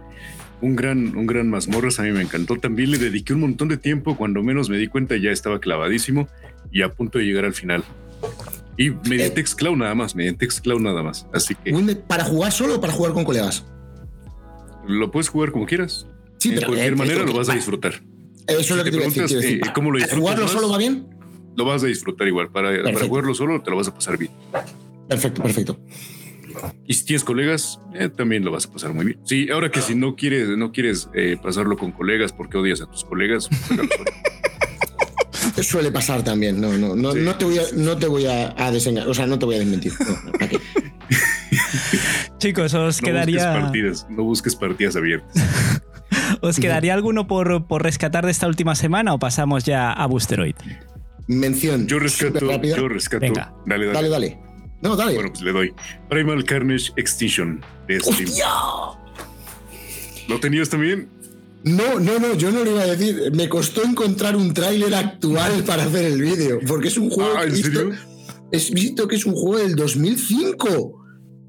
[0.62, 2.56] Un gran, un gran mazmorras, a mí me encantó.
[2.56, 6.28] También le dediqué un montón de tiempo, cuando menos me di cuenta ya estaba clavadísimo
[6.70, 7.82] y a punto de llegar al final.
[8.76, 11.26] Y mediante eh, nada más, mediante Xcloud nada más.
[11.32, 11.72] Así que.
[12.06, 13.64] ¿Para jugar solo o para jugar con colegas?
[14.86, 16.06] Lo puedes jugar como quieras.
[16.38, 18.02] Sí, de cualquier eh, manera lo vas a disfrutar.
[18.46, 20.18] Eso es lo que te, preguntas, decir, eh, ¿Cómo lo disfrutas?
[20.18, 21.06] ¿Jugarlo solo va bien?
[21.56, 22.48] Lo vas a disfrutar igual.
[22.48, 24.32] Para, para, jugarlo solo te lo vas a pasar bien.
[25.08, 25.78] Perfecto, perfecto.
[26.86, 29.20] Y si tienes colegas, eh, también lo vas a pasar muy bien.
[29.24, 31.08] Sí, ahora que si no quieres, no quieres
[31.42, 33.48] pasarlo con colegas porque odias a tus colegas,
[35.62, 36.60] Suele pasar también.
[36.60, 39.08] No, no, no, no te voy a, no te voy a, desengañar.
[39.08, 39.92] O sea, no te voy a desmentir.
[42.38, 43.46] Chicos, os quedaría.
[43.46, 45.34] Busques partidas, no busques partidas abiertas.
[46.40, 50.54] ¿Os quedaría alguno por, por, rescatar de esta última semana o pasamos ya a Boosteroid?
[51.26, 51.86] Mención.
[51.86, 52.62] Yo rescato.
[52.62, 53.20] Yo rescato.
[53.20, 53.52] Venga.
[53.66, 54.08] Dale, dale.
[54.08, 54.38] Dale,
[54.82, 55.14] No, dale.
[55.14, 55.74] Bueno, pues le doy.
[56.08, 58.30] Primal Carnage Extinction de Steam.
[60.28, 61.08] ¿Lo tenías también?
[61.62, 63.32] No, no, no, yo no lo iba a decir.
[63.34, 67.32] Me costó encontrar un tráiler actual para hacer el vídeo, porque es un juego.
[67.36, 67.90] Ah, ¿en serio?
[68.50, 70.96] Es visto que es un juego del 2005.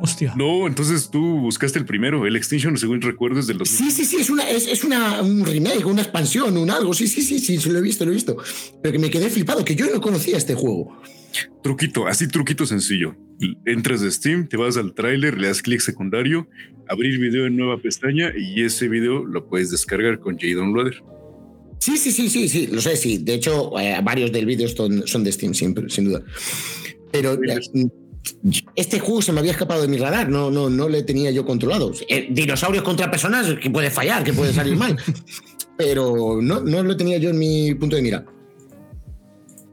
[0.03, 0.33] Hostia.
[0.35, 3.77] No, entonces tú buscaste el primero, el Extinction, según recuerdo, es del 2000.
[3.77, 6.93] Sí, sí, sí, es, una, es, una, un remake, una expansión, un algo.
[6.93, 8.35] Sí, sí, sí, sí, lo he visto, lo he visto.
[8.81, 10.99] Pero que me quedé flipado, que yo no conocía este juego.
[11.63, 13.15] Truquito, así truquito sencillo.
[13.65, 16.47] Entras de Steam, te vas al tráiler, le das clic secundario,
[16.87, 21.01] abrir video en nueva pestaña y ese video lo puedes descargar con JDownloader.
[21.79, 23.17] Sí, sí, sí, sí, sí, lo sé, sí.
[23.17, 26.21] De hecho, eh, varios del vídeo son, son de Steam, siempre, sin duda.
[27.11, 27.39] Pero
[28.75, 31.43] este juego se me había escapado de mi radar, no, no, no le tenía yo
[31.43, 31.91] controlado.
[32.07, 34.95] Eh, dinosaurios contra personas, que puede fallar, que puede salir mal.
[35.77, 38.25] Pero no, no lo tenía yo en mi punto de mira.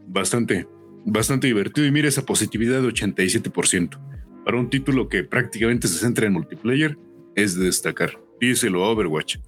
[0.06, 0.66] Bastante,
[1.12, 1.86] bastante divertido.
[1.86, 3.98] Y mira esa positividad de 87%.
[4.44, 6.96] Para un título que prácticamente se centra en multiplayer,
[7.34, 8.18] es de destacar.
[8.40, 9.38] Díselo a Overwatch.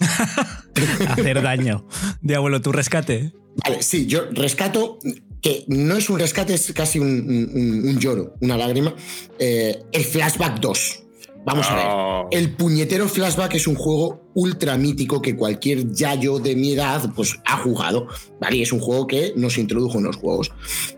[1.08, 1.86] Hacer daño.
[2.20, 3.32] Diablo, tu rescate.
[3.64, 4.98] Vale, sí, yo rescato
[5.40, 8.94] que no es un rescate, es casi un, lloro, una lágrima.
[9.38, 11.03] Eh, el Flashback 2.
[11.44, 11.86] Vamos a ver.
[12.30, 17.36] El puñetero Flashback es un juego ultra mítico que cualquier yayo de mi edad pues,
[17.44, 18.08] ha jugado.
[18.40, 18.62] ¿vale?
[18.62, 20.52] es un juego que nos introdujo en los juegos.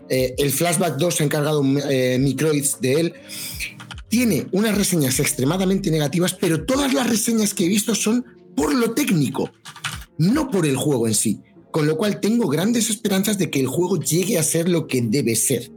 [0.09, 3.13] Eh, el Flashback 2 se ha encargado eh, Microids de él.
[4.07, 8.91] Tiene unas reseñas extremadamente negativas, pero todas las reseñas que he visto son por lo
[8.91, 9.51] técnico,
[10.17, 11.41] no por el juego en sí
[11.77, 14.99] con lo cual tengo grandes esperanzas de que el juego llegue a ser lo que
[15.03, 15.69] debe ser.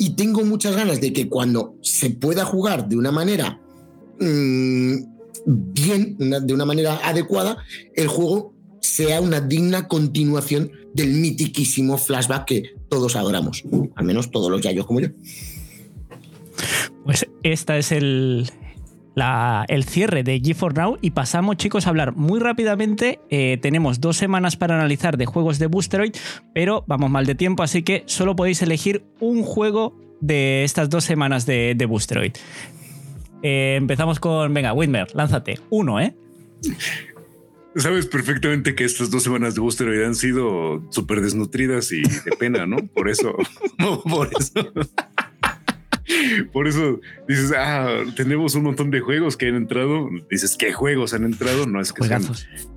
[0.00, 3.60] Y tengo muchas ganas de que cuando se pueda jugar de una manera
[4.18, 4.94] mm,
[5.44, 7.58] bien, de una manera adecuada,
[7.94, 13.62] el juego sea una digna continuación del mitiquísimo flashback que todos adoramos,
[13.94, 15.08] al menos todos los yayos como yo.
[17.04, 18.50] Pues esta es el,
[19.16, 23.20] el cierre de G4 Now y pasamos, chicos, a hablar muy rápidamente.
[23.30, 26.14] Eh, tenemos dos semanas para analizar de juegos de Boosteroid,
[26.54, 31.04] pero vamos mal de tiempo, así que solo podéis elegir un juego de estas dos
[31.04, 32.32] semanas de, Boosteroid.
[33.42, 35.58] Eh, empezamos con, venga, Whitmer, lánzate.
[35.70, 36.14] Uno, ¿eh?
[37.76, 42.66] Sabes perfectamente que estas dos semanas de Boosteroid han sido súper desnutridas y de pena,
[42.66, 42.78] ¿no?
[42.88, 43.34] Por eso,
[44.08, 44.72] por eso.
[46.52, 50.08] Por eso dices, ah, tenemos un montón de juegos que han entrado.
[50.30, 51.66] Dices, ¿qué juegos han entrado?
[51.66, 52.22] No es que sean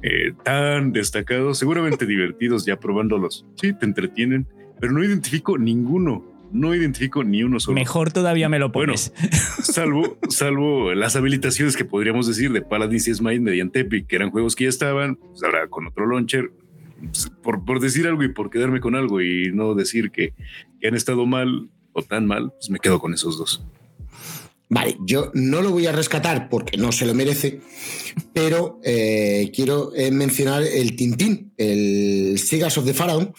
[0.02, 3.46] eh, tan destacados, seguramente divertidos ya probándolos.
[3.56, 4.48] Sí, te entretienen,
[4.80, 6.32] pero no identifico ninguno.
[6.52, 7.74] No identifico ni uno solo.
[7.74, 9.12] Mejor todavía me lo pones.
[9.64, 14.30] salvo, salvo las habilitaciones que podríamos decir de Paladins y Smite mediante Epic, que eran
[14.30, 16.52] juegos que ya estaban, pues ahora con otro launcher,
[17.42, 20.36] por, por, decir algo y por quedarme con algo y no decir que,
[20.80, 23.64] que han estado mal o tan mal, pues me quedo con esos dos.
[24.74, 27.62] Vale, yo no lo voy a rescatar porque no se lo merece,
[28.34, 33.34] pero eh, quiero eh, mencionar el Tintín, el Sigas of the Pharaoh,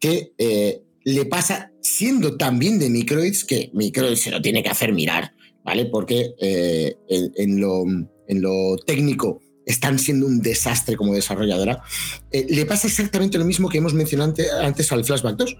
[0.00, 4.92] que eh, le pasa siendo también de Microids, que Microids se lo tiene que hacer
[4.92, 5.86] mirar, ¿vale?
[5.86, 7.84] Porque en, lo,
[8.26, 11.84] en, lo, técnico están siendo un desastre como desarrolladora.
[12.32, 15.56] le pasa exactamente lo mismo que hemos mencionado antes al Flashback 2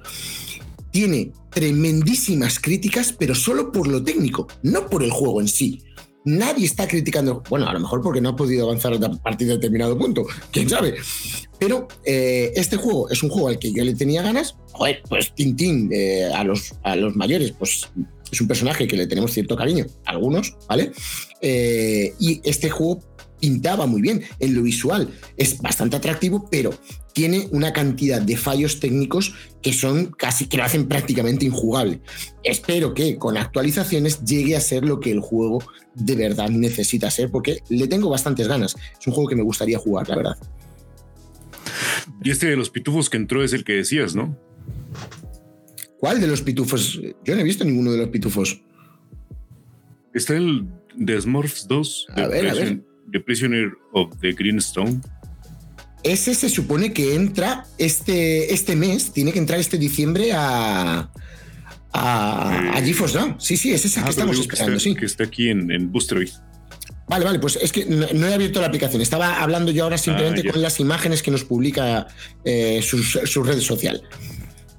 [0.95, 5.83] tiene tremendísimas críticas, pero solo por lo técnico, no por el juego en sí.
[6.25, 9.55] Nadie está criticando, bueno, a lo mejor porque no ha podido avanzar a partir de
[9.55, 10.95] determinado punto, quién sabe.
[11.59, 14.55] Pero eh, este juego es un juego al que yo le tenía ganas.
[14.71, 17.89] Joder, pues Tintín eh, a, los, a los mayores, pues
[18.31, 20.93] es un personaje que le tenemos cierto cariño, algunos, ¿vale?
[21.41, 23.01] Eh, y este juego
[23.45, 26.71] pintaba muy bien en lo visual, es bastante atractivo, pero
[27.13, 32.01] tiene una cantidad de fallos técnicos que son casi que lo hacen prácticamente injugable.
[32.43, 35.63] Espero que con actualizaciones llegue a ser lo que el juego
[35.95, 38.77] de verdad necesita ser, porque le tengo bastantes ganas.
[38.99, 40.39] Es un juego que me gustaría jugar, la verdad.
[42.23, 44.39] Y este de los pitufos que entró es el que decías, ¿no?
[45.99, 46.99] ¿Cuál de los pitufos?
[47.23, 48.63] Yo no he visto ninguno de los pitufos.
[50.15, 52.07] Está el de Smurfs 2.
[52.17, 52.94] A ver, a ver.
[53.12, 55.01] The Prisoner of the Greenstone
[56.05, 61.11] ese se supone que entra este, este mes, tiene que entrar este diciembre a,
[61.93, 63.37] a, GeForce Now.
[63.38, 64.95] Sí, sí, es ese que ah, estamos esperando, sí.
[64.95, 65.90] Que está aquí en, en
[67.07, 69.01] Vale, vale, pues es que no, he abierto la aplicación.
[69.01, 72.07] Estaba hablando yo ahora simplemente ah, con las imágenes que nos publica
[72.45, 74.03] eh, su, red social.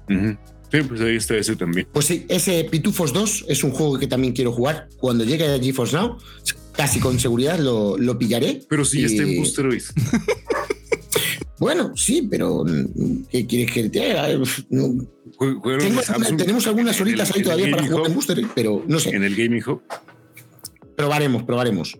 [0.08, 1.88] Sí, pues ahí está ese también.
[1.92, 4.88] Pues sí, ese Pitufos 2 es un juego que también quiero jugar.
[4.98, 6.18] Cuando llegue a GeForce Now,
[6.76, 8.62] casi con seguridad lo, lo pillaré.
[8.68, 9.82] Pero si está en Boosteroid.
[11.58, 14.28] Bueno, sí, pero mm, ¿qué quieres que te haga?
[16.36, 19.10] tenemos algunas horitas ahí todavía para jugar en Booster, pero no sé.
[19.10, 19.82] En el Gaming Hub.
[20.96, 21.98] Probaremos, probaremos.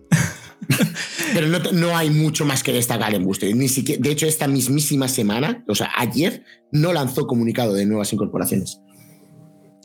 [1.33, 3.55] pero no, hay mucho más que destacar en Booster.
[3.55, 8.13] Ni siquiera, de hecho, esta mismísima semana, o sea, ayer, no lanzó comunicado de nuevas
[8.13, 8.79] incorporaciones.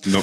[0.05, 0.23] No.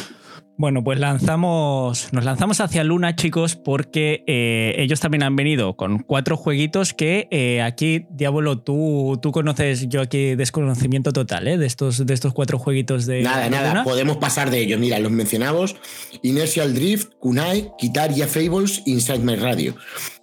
[0.60, 6.00] Bueno, pues lanzamos, nos lanzamos hacia Luna, chicos, porque eh, ellos también han venido con
[6.00, 11.58] cuatro jueguitos que eh, aquí, Diablo, tú, tú conoces, yo aquí desconocimiento total, ¿eh?
[11.58, 13.22] De estos, de estos cuatro jueguitos de.
[13.22, 14.82] Nada, nada, podemos pasar de ellos.
[14.82, 15.78] Mira, los mencionamos:
[16.24, 19.76] Inertial Drift, Kunai, Kitaria Fables, Inside My Radio.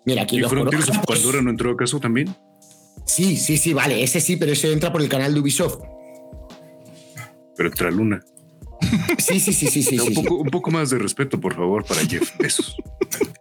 [0.05, 2.37] Mira, aquí ¿Y los Frontiers of Pandora no entró acaso también?
[3.07, 5.79] Sí, sí, sí, vale, ese sí, pero ese entra por el canal de Ubisoft.
[7.57, 8.23] Pero entra Luna.
[9.19, 9.99] Sí, sí, sí, sí, sí.
[9.99, 12.77] un, poco, más de respeto, por favor, para Jeff Bezos.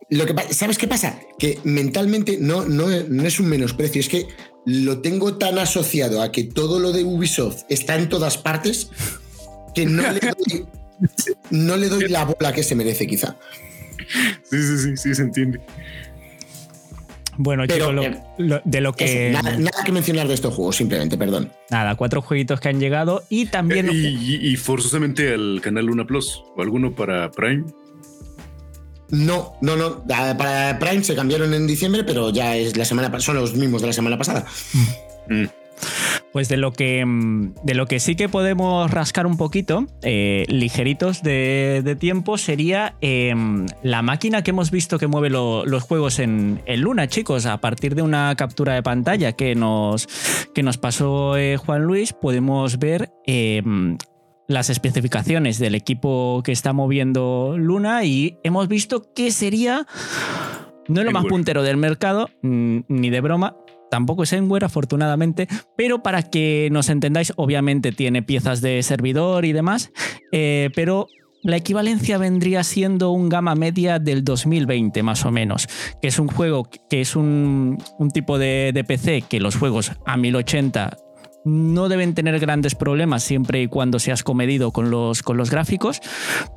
[0.09, 1.19] Lo que, ¿Sabes qué pasa?
[1.37, 4.27] Que mentalmente no, no, no es un menosprecio, es que
[4.65, 8.89] lo tengo tan asociado a que todo lo de Ubisoft está en todas partes
[9.73, 10.65] que no le doy,
[11.51, 13.37] no le doy la bola que se merece, quizá.
[14.49, 15.61] Sí, sí, sí, sí, se entiende.
[17.37, 19.31] Bueno, chicos, eh, de lo que.
[19.31, 21.51] nada, que mencionar de estos juegos, simplemente, perdón.
[21.69, 23.89] Nada, cuatro jueguitos que han llegado y también.
[23.89, 27.65] Eh, y, forzosamente al canal Luna Plus o alguno para Prime.
[29.09, 30.03] No, no, no.
[30.05, 33.87] Para Prime se cambiaron en diciembre, pero ya es la semana son los mismos de
[33.87, 34.45] la semana pasada.
[35.27, 35.45] Mm.
[36.35, 40.43] Pues de lo que, mm, de lo que sí que podemos rascar un poquito, eh,
[40.49, 46.61] ligeritos de, tiempo, sería em, la máquina que hemos visto que mueve los juegos en,
[46.75, 47.45] Luna, chicos.
[47.45, 50.09] A partir de una captura de pantalla que nos,
[50.53, 53.97] que nos pasó eh, Juan Luis, podemos ver em,
[54.49, 59.87] las especificaciones del equipo que está moviendo Luna y hemos visto que sería...
[60.89, 63.55] No es lo más puntero del mercado, mm, ni de broma,
[63.95, 69.53] Tampoco es Enware, afortunadamente, pero para que nos entendáis, obviamente tiene piezas de servidor y
[69.53, 69.93] demás,
[70.33, 71.07] eh, pero
[71.43, 75.69] la equivalencia vendría siendo un gama media del 2020 más o menos,
[76.01, 77.77] que es un juego que es un,
[78.13, 80.97] tipo de, de, PC que los juegos a 1080
[81.45, 86.01] no deben tener grandes problemas siempre y cuando seas comedido con los, con los gráficos,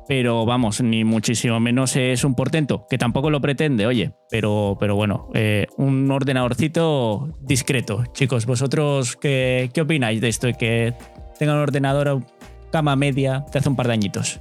[0.07, 4.95] pero vamos, ni muchísimo menos es un portento, que tampoco lo pretende, oye, pero, pero
[4.95, 8.03] bueno, eh, un ordenadorcito discreto.
[8.13, 10.93] Chicos, ¿vosotros qué, opináis de esto que
[11.37, 12.23] tenga un ordenador
[12.71, 14.39] cama media de hace un par de añitos?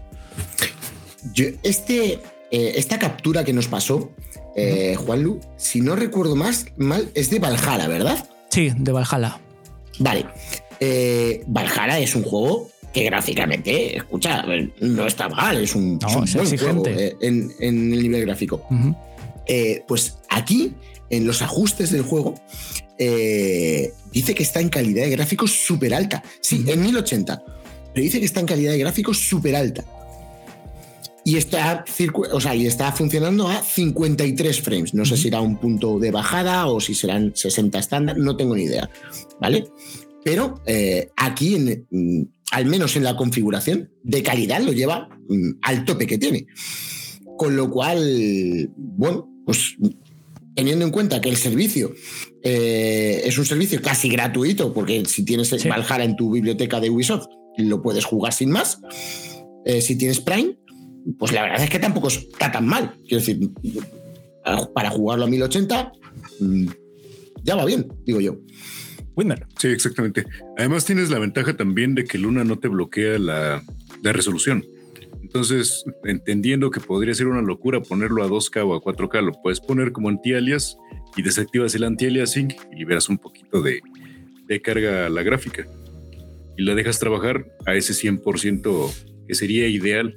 [1.63, 2.21] este,
[2.51, 4.11] eh, esta captura que nos pasó,
[4.57, 8.27] eh, Juanlu, si no recuerdo más mal, es de Valhalla, ¿verdad?
[8.49, 9.39] Sí, de Valhalla.
[9.99, 10.27] Vale.
[10.81, 14.45] Eh, Valhalla es un juego que gráficamente, escucha,
[14.81, 18.67] no está mal, es un, buen juego eh, en, el nivel gráfico.
[19.47, 20.75] Eh, pues aquí,
[21.11, 22.35] en los ajustes del juego,
[22.99, 26.23] eh, dice que está en calidad de gráficos súper alta.
[26.41, 27.43] Sí, en 1080.
[27.95, 29.85] Pero dice que está en calidad de gráficos súper alta.
[31.29, 31.85] Y está,
[32.33, 34.95] o sea, y está funcionando a 53 frames.
[34.95, 38.57] No sé si será un punto de bajada o si serán 60 estándar, no tengo
[38.57, 38.89] ni idea.
[39.39, 39.67] ¿Vale?
[40.25, 42.23] Pero eh, aquí, en, mm,
[42.53, 46.47] al menos en la configuración, de calidad lo lleva mm, al tope que tiene.
[47.37, 49.77] Con lo cual, bueno, pues
[50.55, 51.93] teniendo en cuenta que el servicio
[52.43, 55.69] eh, es un servicio casi gratuito, porque si tienes sí.
[55.69, 57.27] Valhalla en tu biblioteca de Ubisoft,
[57.59, 58.81] lo puedes jugar sin más.
[59.67, 60.57] Eh, si tienes Prime,
[61.19, 62.95] pues la verdad es que tampoco está tan mal.
[63.07, 63.51] Quiero decir,
[64.75, 65.93] para jugarlo a 1080,
[66.41, 66.67] mm,
[67.43, 68.37] ya va bien, digo yo.
[69.17, 69.47] Winner.
[69.59, 70.27] Sí, exactamente.
[70.57, 73.63] Además tienes la ventaja también de que Luna no te bloquea la,
[74.03, 74.65] la resolución.
[75.29, 79.61] Entonces, entendiendo que podría ser una locura ponerlo a 2K o a 4K, lo puedes
[79.61, 80.79] poner como anti-alias
[81.17, 83.83] y desactivas el anti-aliasing y liberas un poquito de,
[84.47, 85.67] de, carga a la gráfica.
[86.57, 88.91] Y la dejas trabajar a ese 100%
[89.27, 90.15] que sería ideal.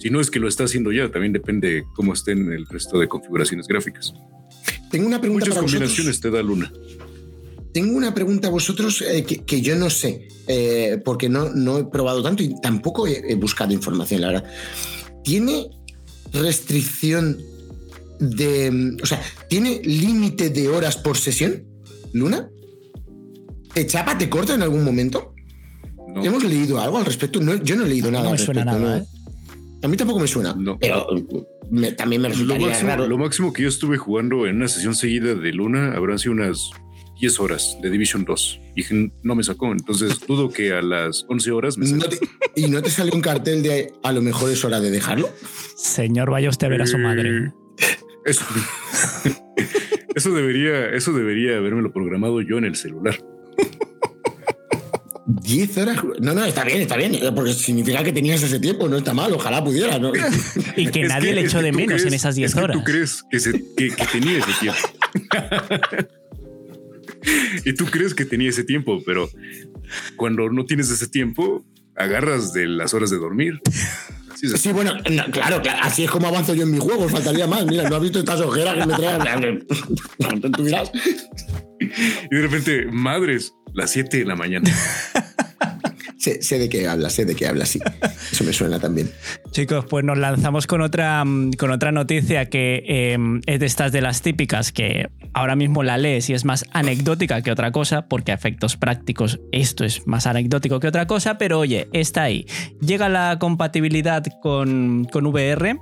[0.00, 3.06] Si no es que lo está haciendo ya, también depende cómo estén el resto de
[3.06, 4.14] configuraciones gráficas.
[4.90, 6.20] Tengo una pregunta Muchas para combinaciones vosotros.
[6.20, 6.72] te da Luna.
[7.74, 11.78] Tengo una pregunta a vosotros eh, que, que, yo no sé, eh, porque no, no,
[11.78, 14.50] he probado tanto y tampoco he, he, buscado información, la verdad.
[15.22, 15.68] ¿Tiene
[16.32, 17.38] restricción
[18.18, 18.96] de.
[19.02, 21.62] O sea, ¿tiene límite de horas por sesión,
[22.14, 22.48] Luna?
[23.74, 25.34] ¿Te chapa, te corta en algún momento?
[26.08, 26.24] No.
[26.24, 27.40] ¿Hemos leído algo al respecto?
[27.40, 28.24] No, yo no he leído nada.
[28.24, 29.19] No me respecto, suena nada, ¿eh?
[29.82, 30.54] A mí tampoco me suena.
[30.54, 30.78] No.
[30.78, 31.06] Pero
[31.70, 33.06] me, también me resultaría lo máximo, raro.
[33.06, 36.70] Lo máximo que yo estuve jugando en una sesión seguida de Luna habrán sido unas
[37.20, 38.84] 10 horas de Division 2 y
[39.22, 39.70] no me sacó.
[39.72, 42.18] Entonces dudo que a las 11 horas me ¿No te,
[42.56, 45.30] ¿Y no te salió un cartel de a lo mejor es hora de dejarlo?
[45.76, 47.52] Señor, vaya usted a ver a su madre.
[48.24, 48.44] Eso,
[50.14, 53.16] eso debería, eso debería habérmelo programado yo en el celular.
[55.42, 55.98] 10 horas.
[56.20, 57.18] No, no, está bien, está bien.
[57.34, 59.98] Porque significa que tenías ese tiempo, no está mal, ojalá pudiera.
[59.98, 60.12] ¿no?
[60.76, 62.76] y que es nadie que, le echó de menos crees, en esas 10 horas.
[62.76, 64.80] tú crees que, se, que, que tenía ese tiempo.
[67.64, 69.28] y tú crees que tenía ese tiempo, pero
[70.16, 71.64] cuando no tienes ese tiempo,
[71.96, 73.60] agarras de las horas de dormir.
[74.34, 77.46] Sí, sí, bueno, no, claro, claro, así es como avanzo yo en mis juegos, faltaría
[77.46, 77.66] más.
[77.66, 79.66] Mira, no has visto estas ojeras que me traen.
[80.56, 80.90] ¿Tú dirás?
[81.78, 84.70] Y de repente, madres, las 7 de la mañana.
[86.20, 87.80] Sé, sé, de qué habla, sé de qué habla, sí.
[88.32, 89.10] Eso me suena también.
[89.52, 91.24] Chicos, pues nos lanzamos con otra,
[91.56, 93.16] con otra noticia que eh,
[93.46, 97.40] es de estas de las típicas que ahora mismo la lees y es más anecdótica
[97.40, 101.58] que otra cosa, porque a efectos prácticos esto es más anecdótico que otra cosa, pero
[101.58, 102.46] oye, está ahí.
[102.82, 105.78] Llega la compatibilidad con, con VR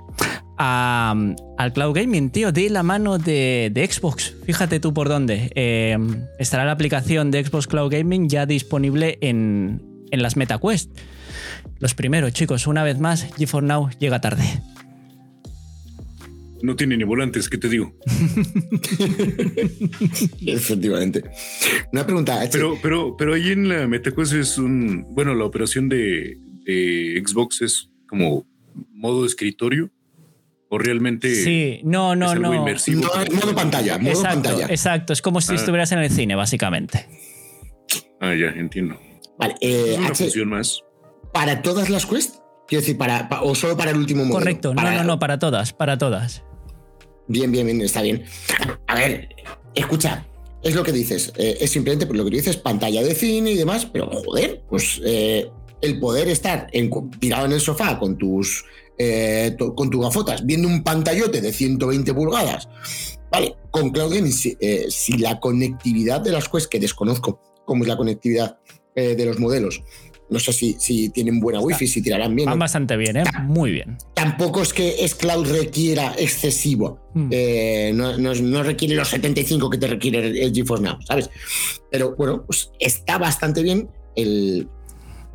[0.57, 1.15] a,
[1.57, 4.35] al cloud gaming, tío, de la mano de, de Xbox.
[4.45, 5.51] Fíjate tú por dónde.
[5.55, 5.97] Eh,
[6.37, 10.91] estará la aplicación de Xbox Cloud Gaming ya disponible en, en las MetaQuest.
[11.79, 14.43] Los primeros, chicos, una vez más, GeForce Now llega tarde.
[16.61, 17.95] No tiene ni volantes, ¿qué te digo?
[20.45, 21.23] Efectivamente.
[21.93, 22.41] Una pregunta.
[22.51, 25.05] Pero, pero, pero ahí en la MetaQuest es un.
[25.13, 28.45] Bueno, la operación de, de Xbox es como
[28.93, 29.89] modo escritorio
[30.69, 34.65] o realmente sí no no es algo no inmersivo no, modo pantalla modo exacto, pantalla
[34.67, 35.55] exacto es como si ah.
[35.55, 37.07] estuvieras en el cine básicamente
[38.19, 38.99] ah ya entiendo
[39.39, 40.83] vale eh, una H, función más.
[41.33, 42.35] Para todas las quest
[42.67, 45.19] quiero decir para, para, o solo para el último modelo correcto para, no no no
[45.19, 46.43] para todas para todas.
[47.27, 48.23] Bien bien bien está bien.
[48.85, 49.29] A ver
[49.73, 50.25] escucha
[50.61, 53.51] es lo que dices eh, es simplemente por lo que tú dices pantalla de cine
[53.51, 55.49] y demás pero joder pues eh,
[55.81, 58.65] el poder estar en, tirado en el sofá con tus
[59.01, 62.67] eh, con tus gafotas viendo un pantallote de 120 pulgadas.
[63.31, 67.83] Vale, con Cloud Gaming, si, eh, si, la conectividad de las Quest, que desconozco cómo
[67.83, 68.57] es la conectividad
[68.99, 69.83] eh, de los modelos,
[70.29, 72.47] no sé si, si tienen buena wifi, si tirarán bien.
[72.47, 73.23] Van bastante bien, ¿eh?
[73.43, 73.97] Muy bien.
[74.13, 76.99] Tampoco es que es Cloud requiera excesivo.
[77.15, 77.29] Mm.
[77.31, 81.29] Eh, no, no, no, requiere los 75 que te requiere el GeForce Now, ¿sabes?
[81.89, 83.89] Pero bueno, pues está bastante bien.
[84.15, 84.67] El...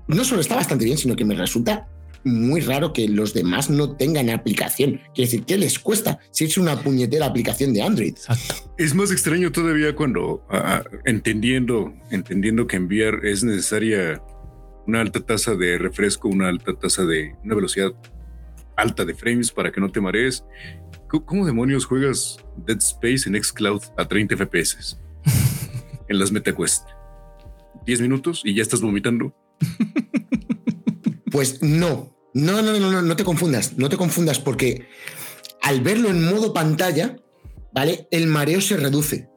[0.07, 1.89] No solo está bastante bien, sino que me resulta
[2.25, 5.01] muy raro que los demás no tengan aplicación.
[5.15, 8.15] Quiere decir, ¿qué les cuesta si es una puñetera aplicación de Android?
[8.79, 14.23] Es más extraño todavía cuando, uh, entendiendo, entendiendo que enviar es necesaria
[14.87, 17.93] una alta tasa de refresco, una alta tasa de una velocidad
[18.77, 20.45] alta de frames para que no te marees.
[21.09, 24.99] ¿Cómo demonios juegas Dead Space en Xcloud a 30 FPS
[26.09, 26.89] en las MetaQuest?
[27.87, 29.35] 10 minutos y ya estás vomitando.
[31.31, 34.89] Pues no, no, no, no, no, no te confundas, no te confundas porque
[35.63, 37.17] al verlo en modo pantalla,
[37.73, 38.07] ¿vale?
[38.11, 39.29] El mareo se reduce.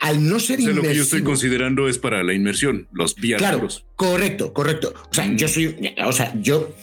[0.00, 3.36] al no ser o lo que yo estoy considerando es para la inmersión, los VR.
[3.36, 4.94] Claro, correcto, correcto.
[5.10, 6.74] O sea, yo soy, o sea, yo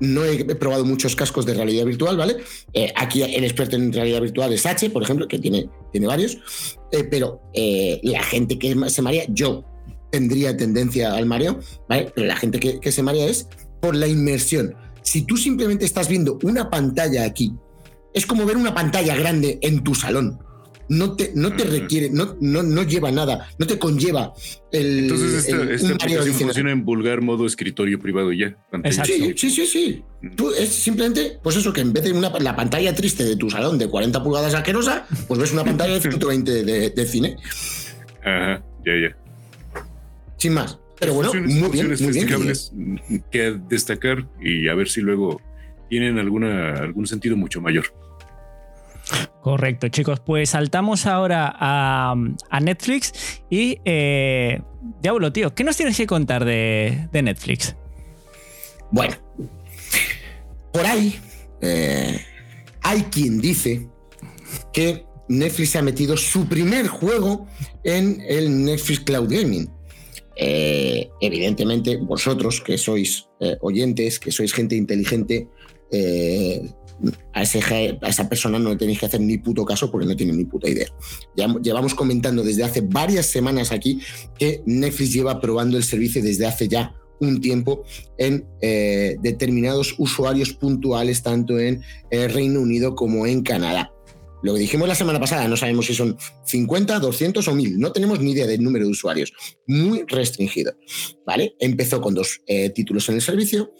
[0.00, 2.36] no he, probado muchos cascos de realidad virtual, ¿vale?
[2.72, 6.38] Eh, aquí el experto en realidad virtual es H, por ejemplo, que tiene, tiene varios,
[6.92, 9.64] eh, pero eh, la gente que se marea, yo
[10.10, 12.12] tendría tendencia al mareo, ¿vale?
[12.14, 13.48] Pero la gente que, que se marea es
[13.84, 14.74] por la inmersión.
[15.02, 17.52] Si tú simplemente estás viendo una pantalla aquí,
[18.14, 20.38] es como ver una pantalla grande en tu salón
[20.88, 24.32] no te, no te requiere, no, no, no lleva nada, no te conlleva
[24.72, 25.00] el.
[25.00, 28.56] Entonces, esta, esta aplicación funciona en vulgar modo escritorio privado ya.
[29.04, 30.02] Sí, sí, sí, sí.
[30.34, 33.50] Tú es simplemente, pues eso, que en vez de una, la pantalla triste de tu
[33.50, 37.36] salón de 40 pulgadas asquerosa, pues ves una pantalla de 120 de, de cine.
[38.22, 39.16] Ajá, ya, ya.
[40.38, 40.78] Sin más.
[40.98, 43.22] Pero bueno, muy bien, muy bien.
[43.30, 45.40] Que destacar y a ver si luego
[45.88, 47.84] tienen alguna, algún sentido mucho mayor.
[49.42, 50.20] Correcto, chicos.
[50.20, 52.14] Pues saltamos ahora a,
[52.60, 54.62] Netflix y eh,
[55.02, 57.76] Diablo, tío, ¿qué nos tienes que contar de, Netflix?
[58.90, 59.16] Bueno,
[60.72, 61.18] por ahí
[61.60, 62.24] eh,
[62.82, 63.88] hay quien dice
[64.72, 67.46] que Netflix ha metido su primer juego
[67.82, 69.70] en el Netflix Cloud Gaming.
[70.36, 73.28] Eh, evidentemente, vosotros que sois
[73.60, 75.48] oyentes, que sois gente inteligente,
[77.32, 80.44] a, esa persona no le tenéis que hacer ni puto caso porque no tiene ni
[80.44, 80.86] puta idea.
[81.36, 84.00] Ya llevamos comentando desde hace varias semanas aquí
[84.38, 87.84] que Netflix lleva probando el servicio desde hace ya un tiempo
[88.18, 93.93] en eh, determinados usuarios puntuales, tanto en el Reino Unido como en Canadá.
[94.44, 97.92] Lo que dijimos la semana pasada, no sabemos si son 50, 200 o 1000, no
[97.92, 99.32] tenemos ni idea del número de usuarios,
[99.66, 100.76] muy restringido.
[101.24, 101.56] ¿vale?
[101.58, 103.72] Empezó con dos eh, títulos en el servicio,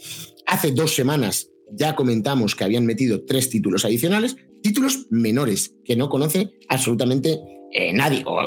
[0.46, 6.08] hace dos semanas ya comentamos que habían metido tres títulos adicionales, títulos menores que no
[6.08, 7.40] conoce absolutamente
[7.70, 8.40] eh, nadie, o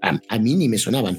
[0.00, 1.18] a, mí ni me sonaban.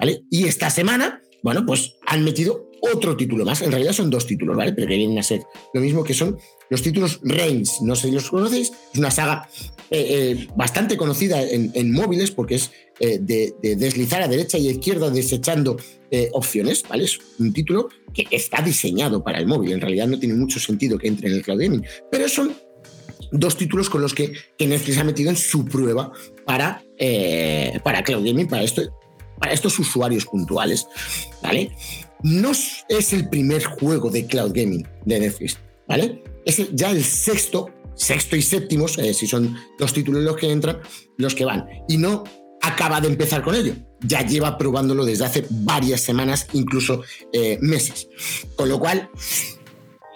[0.00, 0.24] ¿vale?
[0.30, 3.62] Y esta semana, bueno, pues han metido otro título más.
[3.62, 4.72] En realidad son dos títulos, ¿vale?
[4.72, 7.82] Pero que vienen a ser lo mismo que son los títulos Reigns.
[7.82, 8.72] No sé si los conocéis.
[8.92, 9.48] Es una saga
[9.90, 10.06] eh,
[10.40, 15.10] eh, bastante conocida en, móviles porque es de, de, deslizar a derecha y a izquierda
[15.10, 15.76] desechando
[16.32, 17.04] opciones, ¿vale?
[17.04, 19.72] Es un título que está diseñado para el móvil.
[19.72, 22.54] En realidad no tiene mucho sentido que entre en el cloud gaming, pero son
[23.32, 26.12] dos títulos con los que, Netflix ha metido en su prueba
[26.44, 28.82] para, eh, para cloud gaming, para, esto,
[29.38, 30.86] para estos usuarios puntuales.
[31.42, 31.70] ¿vale?
[32.22, 35.58] No es el primer juego de cloud gaming de Netflix,
[35.88, 36.22] ¿vale?
[36.44, 40.80] Es ya el sexto, sexto y séptimo, eh, si son los títulos los que entran,
[41.16, 41.66] los que van.
[41.88, 42.24] Y no
[42.62, 43.74] acaba de empezar con ello.
[44.00, 47.02] Ya lleva probándolo desde hace varias semanas, incluso
[47.32, 48.08] eh, meses.
[48.56, 49.10] Con lo cual,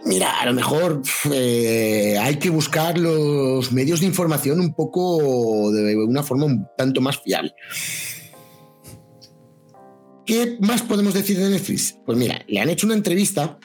[0.04, 1.02] mira, a lo mejor
[1.32, 7.00] eh, hay que buscar los medios de información un poco de una forma un tanto
[7.00, 7.54] más fiable.
[10.26, 11.96] ¿Qué más podemos decir de Netflix?
[12.06, 13.58] Pues mira, le han hecho una entrevista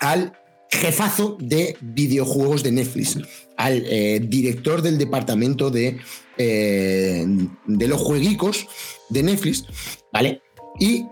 [0.00, 0.32] al
[0.70, 3.18] jefazo de videojuegos de Netflix,
[3.56, 5.98] al eh, director del departamento de
[6.36, 7.24] eh,
[7.66, 8.66] de los jueguicos
[9.08, 9.64] de Netflix,
[10.12, 10.42] ¿vale?
[10.80, 11.06] Y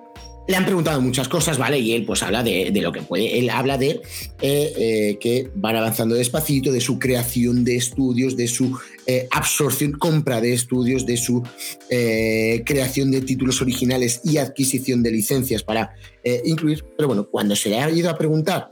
[0.49, 1.79] le han preguntado muchas cosas, ¿vale?
[1.79, 4.01] Y él pues habla de, lo que puede, él habla de eh,
[4.41, 8.79] eh, que van avanzando despacito, de su creación de estudios, de su
[9.31, 11.43] absorción, compra de estudios, de su
[12.65, 15.95] creación de títulos originales y adquisición de licencias para
[16.45, 16.85] incluir.
[16.97, 18.71] Pero bueno, cuando se le ha ido a preguntar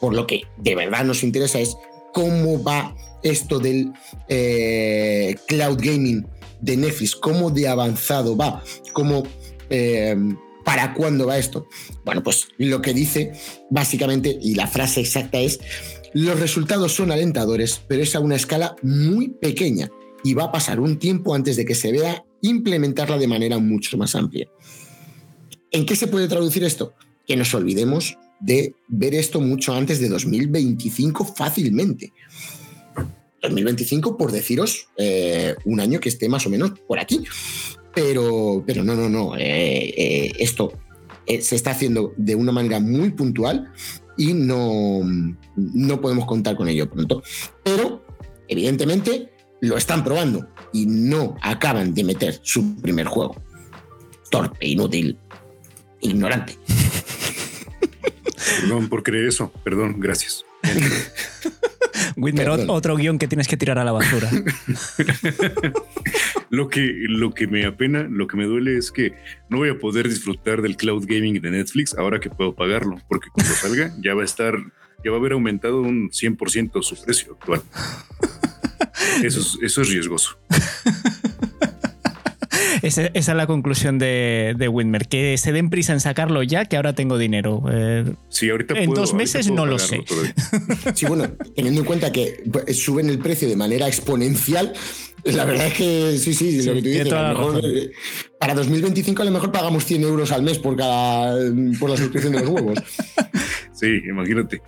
[0.00, 1.76] por lo que de verdad nos interesa es
[2.12, 3.92] cómo va esto del
[4.28, 6.26] eh, cloud gaming
[6.60, 8.62] de Netflix, cómo de avanzado va,
[8.92, 9.24] cómo...
[9.70, 10.16] Eh,
[10.64, 11.68] ¿Para cuándo va esto?
[12.04, 13.32] Bueno, pues lo que dice
[13.70, 15.60] básicamente, y la frase exacta es,
[16.12, 19.90] los resultados son alentadores, pero es a una escala muy pequeña
[20.24, 23.96] y va a pasar un tiempo antes de que se vea implementarla de manera mucho
[23.96, 24.48] más amplia.
[25.70, 26.94] ¿En qué se puede traducir esto?
[27.26, 32.12] Que nos olvidemos de ver esto mucho antes de 2025 fácilmente.
[33.42, 37.22] 2025, por deciros, eh, un año que esté más o menos por aquí.
[37.96, 39.36] Pero, pero no, no, no.
[39.36, 40.70] Eh, eh, esto
[41.26, 43.72] se está haciendo de una manera muy puntual
[44.18, 45.00] y no,
[45.56, 47.22] no podemos contar con ello pronto.
[47.64, 48.04] Pero,
[48.48, 49.32] evidentemente,
[49.62, 53.42] lo están probando y no acaban de meter su primer juego.
[54.30, 55.18] Torpe, inútil,
[56.02, 56.58] ignorante.
[58.60, 59.50] Perdón por creer eso.
[59.64, 60.44] Perdón, gracias.
[62.16, 64.30] Whitmer, otro guion que tienes que tirar a la basura.
[66.50, 69.14] lo, que, lo que me apena, lo que me duele es que
[69.50, 73.28] no voy a poder disfrutar del cloud gaming de Netflix ahora que puedo pagarlo, porque
[73.30, 74.54] cuando salga ya va a estar,
[75.04, 77.62] ya va a haber aumentado un 100% su precio actual.
[79.22, 80.38] Eso es, eso es riesgoso.
[82.82, 86.76] Esa, es la conclusión de, de Whitmer, que se den prisa en sacarlo ya, que
[86.76, 87.62] ahora tengo dinero.
[87.70, 90.04] Eh, sí, ahorita En dos meses no lo sé.
[90.94, 94.72] Sí, bueno, teniendo en cuenta que suben el precio de manera exponencial,
[95.24, 97.12] la verdad es que sí, sí, lo que tú dices.
[97.64, 97.90] Eh,
[98.38, 101.36] para 2025 a lo mejor pagamos 100 euros al mes por cada
[101.80, 102.78] por la suscripción de los huevos.
[103.72, 104.62] Sí, imagínate.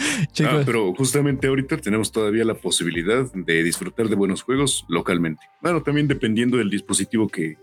[0.44, 5.42] Ah, pero justamente ahorita tenemos todavía la posibilidad de disfrutar de buenos juegos localmente.
[5.60, 7.56] Bueno, también dependiendo del dispositivo que,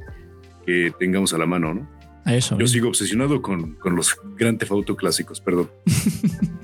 [0.99, 1.89] tengamos a la mano, ¿no?
[2.25, 2.57] eso.
[2.59, 5.69] Yo sigo obsesionado con, los Grand Theft Auto clásicos, perdón.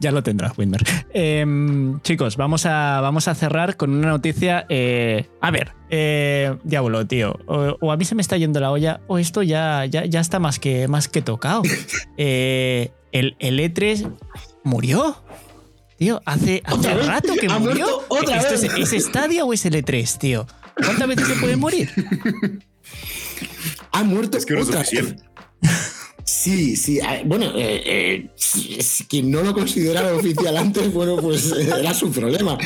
[0.00, 0.82] Ya lo tendrás, Winder.
[1.12, 4.66] Em, chicos, vamos a, vamos a cerrar con una noticia.
[4.68, 7.38] Eh, a ver, eh, diablo, tío.
[7.46, 10.40] O, a mí se me está yendo la olla, o esto ya, ya, ya está
[10.40, 11.62] más que, más que tocado.
[13.14, 14.12] Eh, el, E3
[14.64, 15.16] murió.
[15.96, 18.02] Tío, hace, hace rato que murió.
[18.08, 20.46] Otra ¿Esto Es, Estadio o es el E3, tío?
[20.76, 21.90] ¿Cuántas veces se puede morir?
[23.92, 25.14] Ha muerto es que otra vez.
[26.24, 26.98] Sí, sí.
[27.00, 28.30] Ah, bueno, eh, eh,
[29.08, 32.58] quien no lo consideraba oficial antes, bueno, pues eh, era su problema.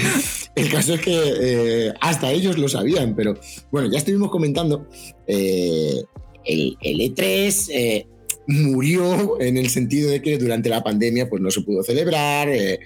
[0.54, 3.38] El caso es que hasta ellos lo sabían, pero
[3.70, 4.88] bueno, ya estuvimos comentando.
[5.26, 6.06] el,
[6.44, 8.06] el, E3
[8.48, 12.80] murió en el sentido de que durante la pandemia pues no se pudo celebrar, eh,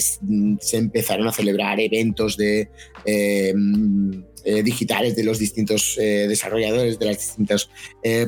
[0.00, 2.70] se empezaron a celebrar eventos de,
[3.04, 7.68] em, eh, digitales de los distintos eh, desarrolladores, de las distintas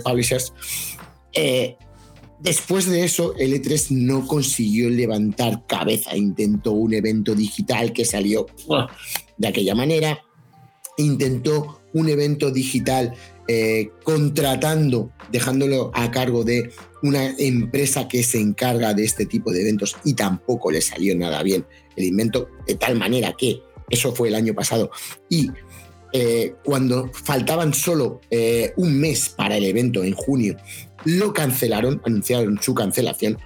[0.04, 0.52] publishers.
[2.40, 8.46] después de eso, el E3 no consiguió levantar cabeza, intentó un evento digital que salió
[9.38, 10.22] de aquella manera,
[10.98, 13.14] intentó un evento digital
[13.48, 16.72] eh, contratando, dejándolo a cargo de
[17.02, 21.44] una empresa que se encarga de este tipo de eventos y tampoco le salió nada
[21.44, 24.90] bien el invento, de tal manera que eso fue el año pasado
[25.28, 25.48] y
[26.12, 30.56] eh, cuando faltaban solo eh, un mes para el evento en junio,
[31.04, 33.38] lo cancelaron, anunciaron su cancelación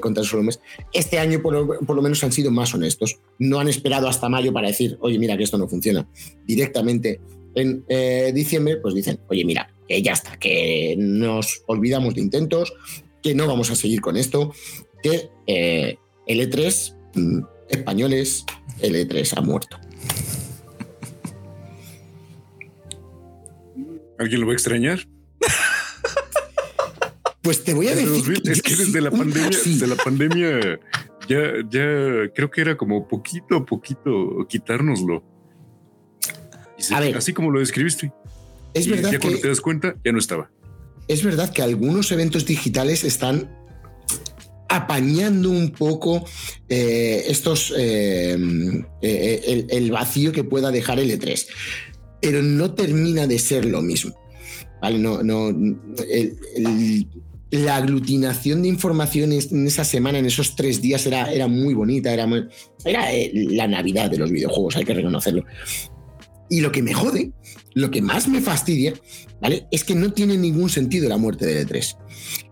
[0.00, 0.58] con tan solo mes.
[0.92, 3.20] Este año por por lo, menos han sido más honestos.
[3.38, 6.08] No han esperado hasta mayo para decir, oye, mira que esto no funciona.
[6.44, 7.20] Directamente
[7.54, 12.72] en eh, diciembre, pues dicen, oye, mira, que ya está, que nos olvidamos de intentos,
[13.22, 14.52] que no vamos a seguir con esto,
[15.02, 15.96] que eh,
[16.26, 17.40] el E3, mm,
[17.70, 18.44] españoles,
[18.80, 19.78] el E3 ha muerto.
[24.18, 25.08] ¿Alguien lo va a extrañar?
[27.42, 28.42] Pues te voy a decir.
[28.44, 30.80] Es que desde la pandemia, desde la pandemia,
[31.28, 31.40] ya,
[31.70, 35.22] ya creo que era como poquito a poquito quitárnoslo
[37.14, 38.12] así como lo describiste.
[38.74, 40.50] Es verdad ya cuando te das cuenta, ya no estaba.
[41.08, 43.50] Es verdad que algunos eventos digitales están
[44.68, 46.24] apañando un poco
[46.68, 48.36] eh, estos eh,
[49.00, 51.46] eh, el, vacío que pueda dejar el E3.
[52.20, 54.14] Pero no termina de ser lo mismo.
[54.82, 54.98] ¿vale?
[54.98, 55.50] No, no,
[57.50, 62.12] la aglutinación de informaciones en esa semana, en esos tres días, era, era muy bonita.
[62.12, 62.28] Era,
[62.84, 65.44] era la Navidad de los videojuegos, hay que reconocerlo.
[66.50, 67.32] Y lo que me jode,
[67.74, 68.94] lo que más me fastidia,
[69.40, 69.66] ¿vale?
[69.70, 71.96] Es que no tiene ningún sentido la muerte del E3.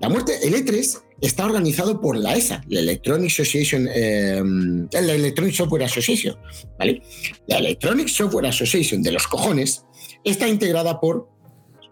[0.01, 5.55] La muerte, el E3 está organizado por la ESA, la Electronic Association, em, la Electronic
[5.55, 6.36] Software Association,
[6.78, 7.03] ¿vale?
[7.49, 9.84] La Electronic Software Association de los cojones
[10.24, 11.28] está integrada por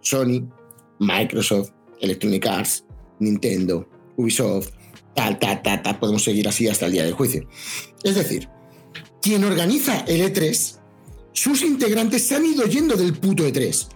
[0.01, 0.47] Sony,
[1.01, 2.85] Microsoft, Electronic Arts,
[3.21, 4.71] Nintendo, Ubisoft,
[5.15, 7.49] tal, tal, tal, tal, podemos seguir así hasta el día del juicio.
[8.03, 8.49] Es decir,
[9.23, 10.81] quien organiza el E3
[11.35, 13.89] sus integrantes se han ido yendo del puto E3.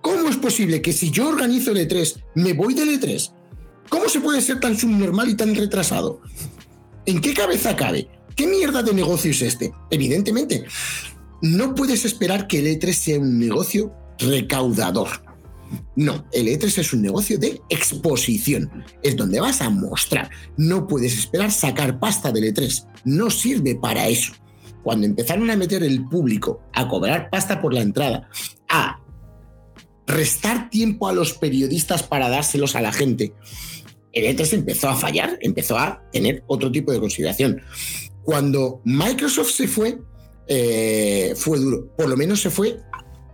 [0.00, 3.32] ¿Cómo es posible que si yo organizo el E3, me voy del E3?
[3.88, 6.20] ¿Cómo se puede ser tan subnormal y tan retrasado?
[7.04, 8.08] ¿En qué cabeza cabe?
[8.36, 9.72] ¿Qué mierda de negocio es este?
[9.90, 10.64] Evidentemente,
[11.42, 15.08] no puedes esperar que el E3 sea un negocio recaudador.
[15.96, 18.70] No, el E3 es un negocio de exposición.
[19.02, 20.30] Es donde vas a mostrar.
[20.56, 22.86] No puedes esperar sacar pasta del E3.
[23.04, 24.32] No sirve para eso
[24.82, 28.28] cuando empezaron a meter el público a cobrar pasta por la entrada,
[28.68, 29.00] a
[30.06, 33.34] restar tiempo a los periodistas para dárselos a la gente,
[34.12, 37.62] el E3 empezó a fallar, empezó a tener otro tipo de consideración.
[38.22, 39.98] Cuando Microsoft se fue,
[40.46, 41.94] eh, fue duro.
[41.96, 42.78] Por lo menos se fue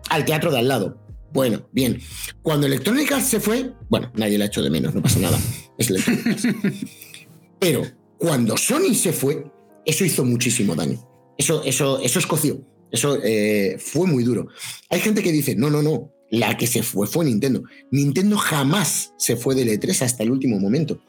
[0.09, 0.99] al teatro de al lado.
[1.33, 2.01] Bueno, bien.
[2.43, 5.39] Cuando Electronic Arts se fue, bueno, nadie la ha hecho de menos, no pasa nada.
[5.77, 6.47] Es Electronic Arts.
[7.59, 7.83] Pero
[8.19, 9.45] cuando Sony se fue,
[9.85, 11.05] eso hizo muchísimo daño.
[11.39, 12.61] Eso, eso, eso escoció.
[12.91, 14.49] Eso eh, fue muy duro.
[14.91, 17.63] Hay gente que dice, no, no, no, la que se fue fue Nintendo.
[17.91, 21.01] Nintendo jamás se fue del E3 hasta el último momento.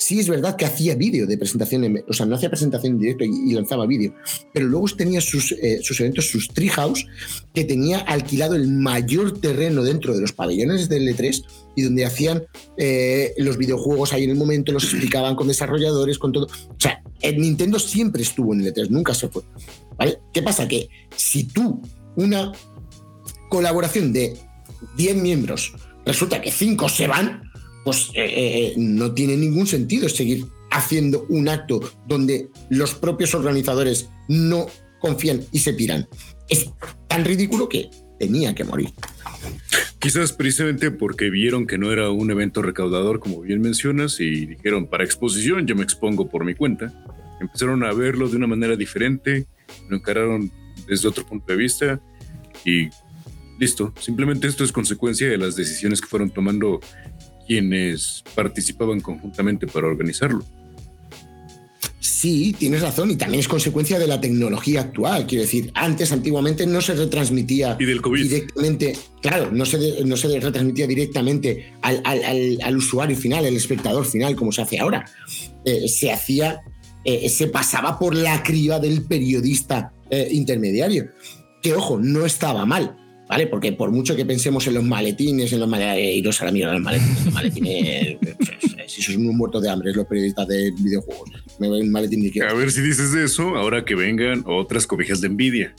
[0.00, 3.24] Sí es verdad que hacía vídeo de presentación, o sea, no hacía presentación en directo
[3.24, 4.14] y, lanzaba vídeo,
[4.52, 7.06] pero luego tenía sus, eh, sus eventos, sus treehouse,
[7.52, 11.44] que tenía alquilado el mayor terreno dentro de los pabellones del E3
[11.76, 12.44] y donde hacían
[12.78, 16.46] eh, los videojuegos ahí en el momento, los explicaban con desarrolladores, con todo.
[16.46, 19.42] O sea, el Nintendo siempre estuvo en el E3, nunca se fue.
[19.98, 20.18] ¿vale?
[20.32, 20.66] ¿Qué pasa?
[20.66, 21.82] Que si tú,
[22.16, 22.52] una
[23.50, 24.34] colaboración de
[24.96, 25.74] 10 miembros,
[26.06, 27.49] resulta que 5 se van,
[27.84, 33.34] pues eh, eh, eh, no tiene ningún sentido seguir haciendo un acto donde los propios
[33.34, 34.66] organizadores no
[35.00, 36.08] confían y se piran.
[36.48, 36.70] Es
[37.08, 38.90] tan ridículo que tenía que morir.
[39.98, 44.86] Quizás precisamente porque vieron que no era un evento recaudador, como bien mencionas, y dijeron,
[44.86, 46.92] para exposición yo me expongo por mi cuenta.
[47.40, 49.46] Empezaron a verlo de una manera diferente,
[49.88, 50.50] lo encararon
[50.86, 52.00] desde otro punto de vista
[52.64, 52.88] y
[53.58, 53.92] listo.
[54.00, 56.80] Simplemente esto es consecuencia de las decisiones que fueron tomando
[57.50, 60.44] quienes participaban conjuntamente para organizarlo.
[61.98, 65.26] Sí, tienes razón, y también es consecuencia de la tecnología actual.
[65.26, 71.72] Quiero decir, antes, antiguamente, no se retransmitía directamente, claro, no se, no se retransmitía directamente
[71.82, 75.04] al, usuario final, al espectador final, como se hace ahora.
[75.64, 76.60] Eh, se hacía,
[77.04, 81.10] eh, se pasaba por la criba del periodista eh, intermediario.
[81.60, 82.96] Que ojo, no estaba mal.
[83.30, 83.46] ¿Vale?
[83.46, 86.72] Porque por mucho que pensemos en los maletines, en los maletines, iros a la mierda
[86.72, 88.18] los maletines, los maletines,
[88.88, 92.52] si sois un muerto de hambre, los periodistas de videojuegos, me un maletín de A
[92.54, 95.74] ver si dices eso, ahora que vengan otras cobijas de envidia.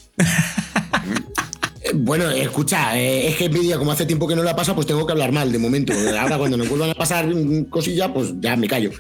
[1.84, 4.88] Eh, bueno, escucha, eh, es que envidia, como hace tiempo que no la pasa, pues
[4.88, 5.92] tengo que hablar mal de momento.
[6.18, 7.28] Ahora cuando nos vuelvan a pasar
[7.70, 8.92] cosillas, pues ya me callo.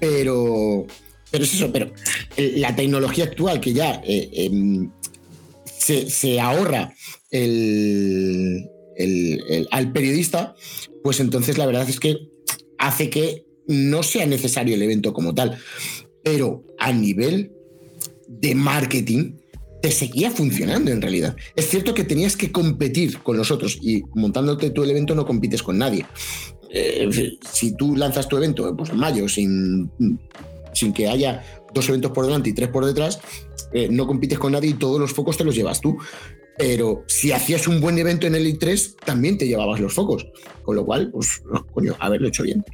[0.00, 0.86] Pero,
[1.30, 1.90] pero es eso, pero
[2.36, 4.90] la tecnología actual que ya eh, em,
[5.86, 6.94] se, ahorra
[9.70, 10.54] al periodista,
[11.02, 12.16] pues entonces la verdad es que
[12.78, 15.58] hace que no sea necesario el evento como tal.
[16.22, 17.52] Pero a nivel
[18.28, 19.34] de marketing,
[19.82, 21.36] te seguía funcionando en realidad.
[21.54, 25.62] Es cierto que tenías que competir con los otros y montándote el evento no compites
[25.62, 26.04] con nadie.
[26.70, 27.08] Eh,
[27.52, 29.90] si tú lanzas tu evento pues, en mayo sin,
[30.74, 33.20] sin que haya dos eventos por delante y tres por detrás,
[33.72, 35.98] eh, no compites con nadie y todos los focos te los llevas tú.
[36.58, 40.26] Pero si hacías un buen evento en el I3, también te llevabas los focos.
[40.62, 41.42] Con lo cual, pues,
[41.72, 42.64] coño, haberlo hecho bien.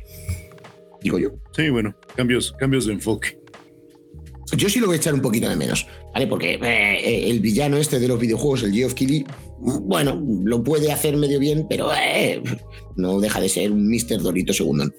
[1.02, 1.30] Digo yo.
[1.56, 3.42] Sí, bueno, cambios, cambios de enfoque.
[4.56, 6.26] Yo sí lo voy a echar un poquito de menos, ¿vale?
[6.26, 9.24] Porque eh, el villano este de los videojuegos, el Geoff Keighley,
[9.58, 12.42] bueno, lo puede hacer medio bien, pero eh,
[12.96, 14.20] no deja de ser un Mr.
[14.20, 14.92] Dorito segundo.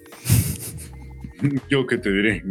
[1.70, 2.42] Yo que te diré,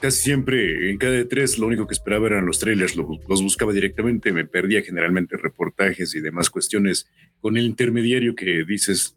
[0.00, 3.72] casi siempre en cada de tres lo único que esperaba eran los trailers, los buscaba
[3.72, 7.10] directamente, me perdía generalmente reportajes y demás cuestiones
[7.40, 9.16] con el intermediario que dices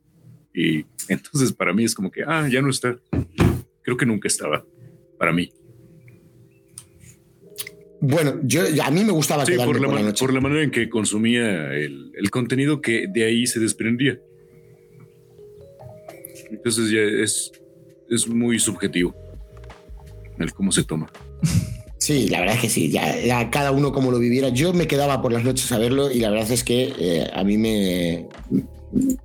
[0.54, 3.00] y entonces para mí es como que, ah, ya no está.
[3.84, 4.66] Creo que nunca estaba
[5.18, 5.52] para mí.
[8.02, 11.74] Bueno, yo a mí me gustaba sí, por la, por la manera en que consumía
[11.76, 14.20] el, el contenido que de ahí se desprendía.
[16.50, 17.52] Entonces ya es,
[18.12, 19.16] es muy subjetivo
[20.38, 21.12] el cómo se toma.
[21.98, 24.50] Sí, la verdad es que sí, ya, cada uno como lo viviera.
[24.50, 27.44] Yo me quedaba por las noches a verlo y la verdad es que eh, a
[27.44, 28.28] mí me,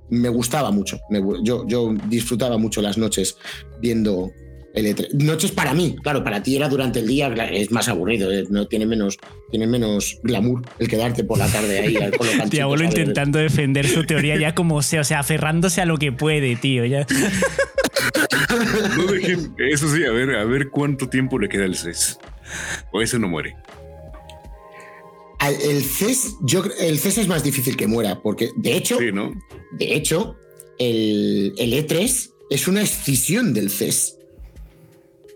[0.09, 0.99] me gustaba mucho.
[1.43, 3.37] yo, yo disfrutaba mucho las noches
[3.81, 4.31] viendo
[4.75, 5.13] el E3.
[5.13, 8.67] Noches para mí, claro, para ti era durante el día, es más aburrido, eh, no
[8.67, 9.17] tiene menos,
[9.49, 11.97] tiene menos glamour el quedarte por la tarde ahí
[12.49, 16.55] Diablo intentando defender su teoría ya como sea, o sea, aferrándose a lo que puede,
[16.57, 16.85] tío.
[16.85, 17.07] Ya.
[18.49, 22.19] No dejen, eso sí, a ver, a ver cuánto tiempo le queda al CES.
[22.91, 23.55] O ese no muere.
[25.39, 30.35] El CES, yo, el CES es más difícil que muera, porque de hecho, de hecho,
[30.79, 34.17] el, el, E3 es una escisión del CES.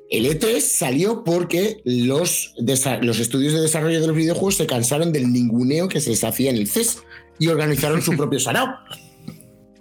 [0.10, 5.32] El E3 salió porque los, los estudios de desarrollo de los videojuegos se cansaron del
[5.32, 7.04] ninguneo que se les hacía en el CES
[7.40, 8.68] y organizaron su propio sarao.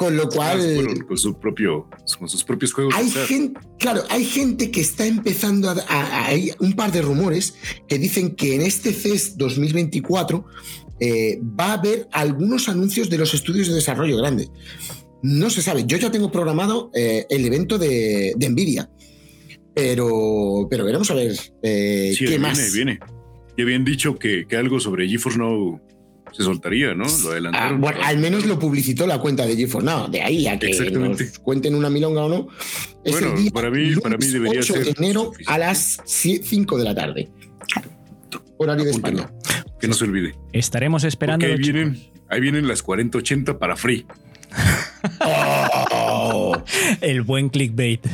[0.00, 1.04] Con lo cual.
[1.06, 1.86] con, su propio,
[2.18, 2.94] con sus propios juegos.
[2.96, 7.52] Hay gente, claro, hay gente que está empezando a, Hay un par de rumores
[7.86, 10.46] que dicen que en este CES 2024
[11.00, 14.48] eh, va a haber algunos anuncios de los estudios de desarrollo grande.
[15.22, 15.84] No se sabe.
[15.86, 18.90] Yo ya tengo programado eh, el evento de, Nvidia.
[19.74, 22.56] Pero, pero veremos a ver eh, qué más.
[22.56, 23.00] Viene, viene.
[23.54, 25.78] Ya habían dicho que, que algo sobre GeForce Now
[26.32, 27.04] se soltaría, ¿no?
[27.22, 27.76] Lo adelantaron.
[27.76, 30.10] Ah, bueno, al menos lo publicitó la cuenta de GeForce Now.
[30.10, 32.48] De ahí a que nos cuenten una milonga o no.
[33.04, 36.78] Es bueno, el día para mí, para mí debería 8 de enero a las 5
[36.78, 37.30] de la tarde.
[38.58, 39.32] Horario de España.
[39.80, 40.34] Que no se olvide.
[40.52, 41.46] Estaremos esperando.
[41.46, 44.06] Ahí vienen, ahí vienen las 4080 para free.
[47.00, 48.06] El buen clickbait.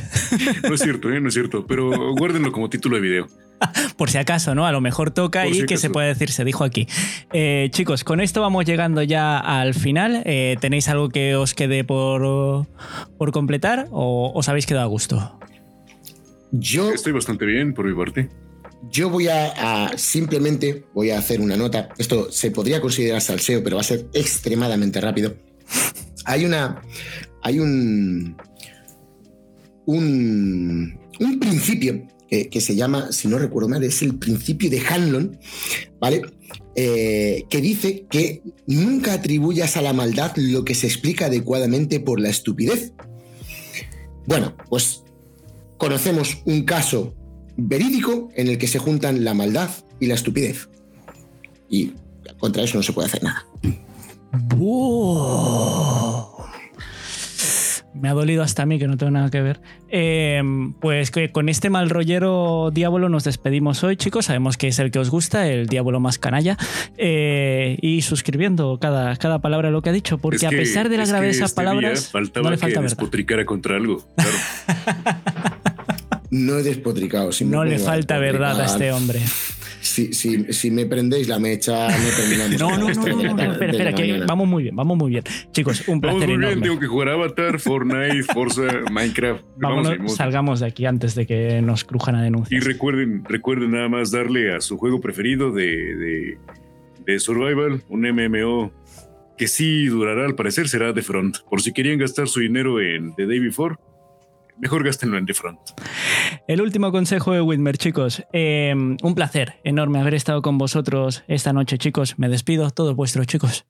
[0.68, 1.20] No es cierto, ¿eh?
[1.20, 3.26] no es cierto, pero guárdenlo como título de video.
[3.97, 4.66] Por si acaso, ¿no?
[4.66, 6.87] A lo mejor toca y que se puede decir, se dijo aquí.
[7.32, 10.22] Eh, chicos, con esto vamos llegando ya al final.
[10.24, 12.66] Eh, ¿Tenéis algo que os quede por,
[13.18, 15.39] por completar o os habéis quedado a gusto?
[16.53, 18.28] Yo estoy bastante bien por mi parte.
[18.91, 21.89] Yo voy a, simplemente voy a hacer una nota.
[21.99, 25.34] Esto se podría considerar salseo, pero va a ser extremadamente rápido.
[26.27, 26.83] Hay una.
[27.43, 28.37] Hay un.
[29.87, 30.99] Un,
[31.41, 35.39] principio que, se llama, si no recuerdo mal, es el principio de Hanlon,
[36.01, 36.22] ¿vale?
[36.74, 42.20] Eh, que dice que nunca atribuyas a la maldad lo que se explica adecuadamente por
[42.20, 42.93] la estupidez.
[44.27, 45.05] Bueno, pues
[45.79, 47.14] conocemos un caso
[47.57, 49.70] verídico en el que se juntan la maldad
[50.01, 50.68] y la estupidez.
[51.70, 51.93] Y
[52.39, 53.47] contra eso no se puede hacer nada.
[57.95, 59.61] Me ha dolido hasta a mí, que no tengo nada que ver.
[59.89, 60.43] Eh,
[60.80, 64.26] pues con este mal rollero diablo nos despedimos hoy, chicos.
[64.26, 66.59] Sabemos que es el que os gusta, el diablo más canalla.
[66.99, 70.99] Eh, y suscribiendo cada, cada palabra de lo que ha dicho, porque a pesar de
[70.99, 74.07] la gravedad de esas este palabras, no le falta que despotricara contra algo.
[76.30, 77.30] no he despotricado.
[77.47, 79.22] no le falta verdad a este hombre
[79.87, 82.57] si, si, si me prendéis la mecha, no terminamos.
[82.66, 85.24] No, no, no, no, espera, espera, que vamos muy bien, vamos muy bien.
[85.53, 89.45] Chicos, un placer vamos muy bien, tengo que jugar Avatar, Fortnite, Forza, Minecraft.
[89.57, 92.53] Vámonos, salgamos de aquí antes de que nos crujan a denuncias.
[92.53, 96.39] Y recuerden, recuerden nada más darle a su juego preferido de, de,
[97.05, 98.72] de Survival, un MMO
[99.37, 101.39] que sí durará al parecer, será The Front.
[101.49, 103.76] Por si querían gastar su dinero en The Day Before,
[104.59, 105.61] mejor gástenlo en The Front.
[106.48, 108.22] El último consejo de Whitmer, chicos.
[108.32, 112.18] Em, un placer enorme haber estado con vosotros esta noche, chicos.
[112.18, 113.66] Me despido, todos vuestros chicos.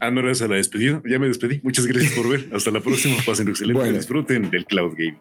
[0.00, 1.02] Ah, no eres a la despedida.
[1.06, 1.60] Ya me despedí.
[1.62, 2.48] Muchas gracias por ver.
[2.52, 3.16] Hasta la próxima.
[3.24, 3.92] Pasen excelente.
[3.92, 5.18] Disfruten del Cloud Game.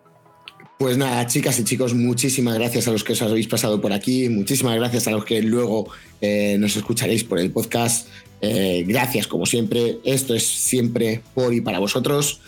[0.77, 4.27] Pues nada, chicas y chicos, muchísimas gracias a los que os habéis pasado por aquí,
[4.27, 5.87] muchísimas gracias a los que luego
[6.19, 8.09] eh, nos escucharéis por el podcast.
[8.41, 9.99] Eh, gracias, como siempre.
[10.03, 12.41] Esto es siempre por y para vosotros.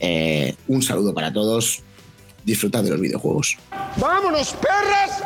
[0.00, 1.82] Eh, un saludo para todos.
[2.44, 3.58] Disfrutad de los videojuegos.
[3.98, 5.22] ¡Vámonos, perras!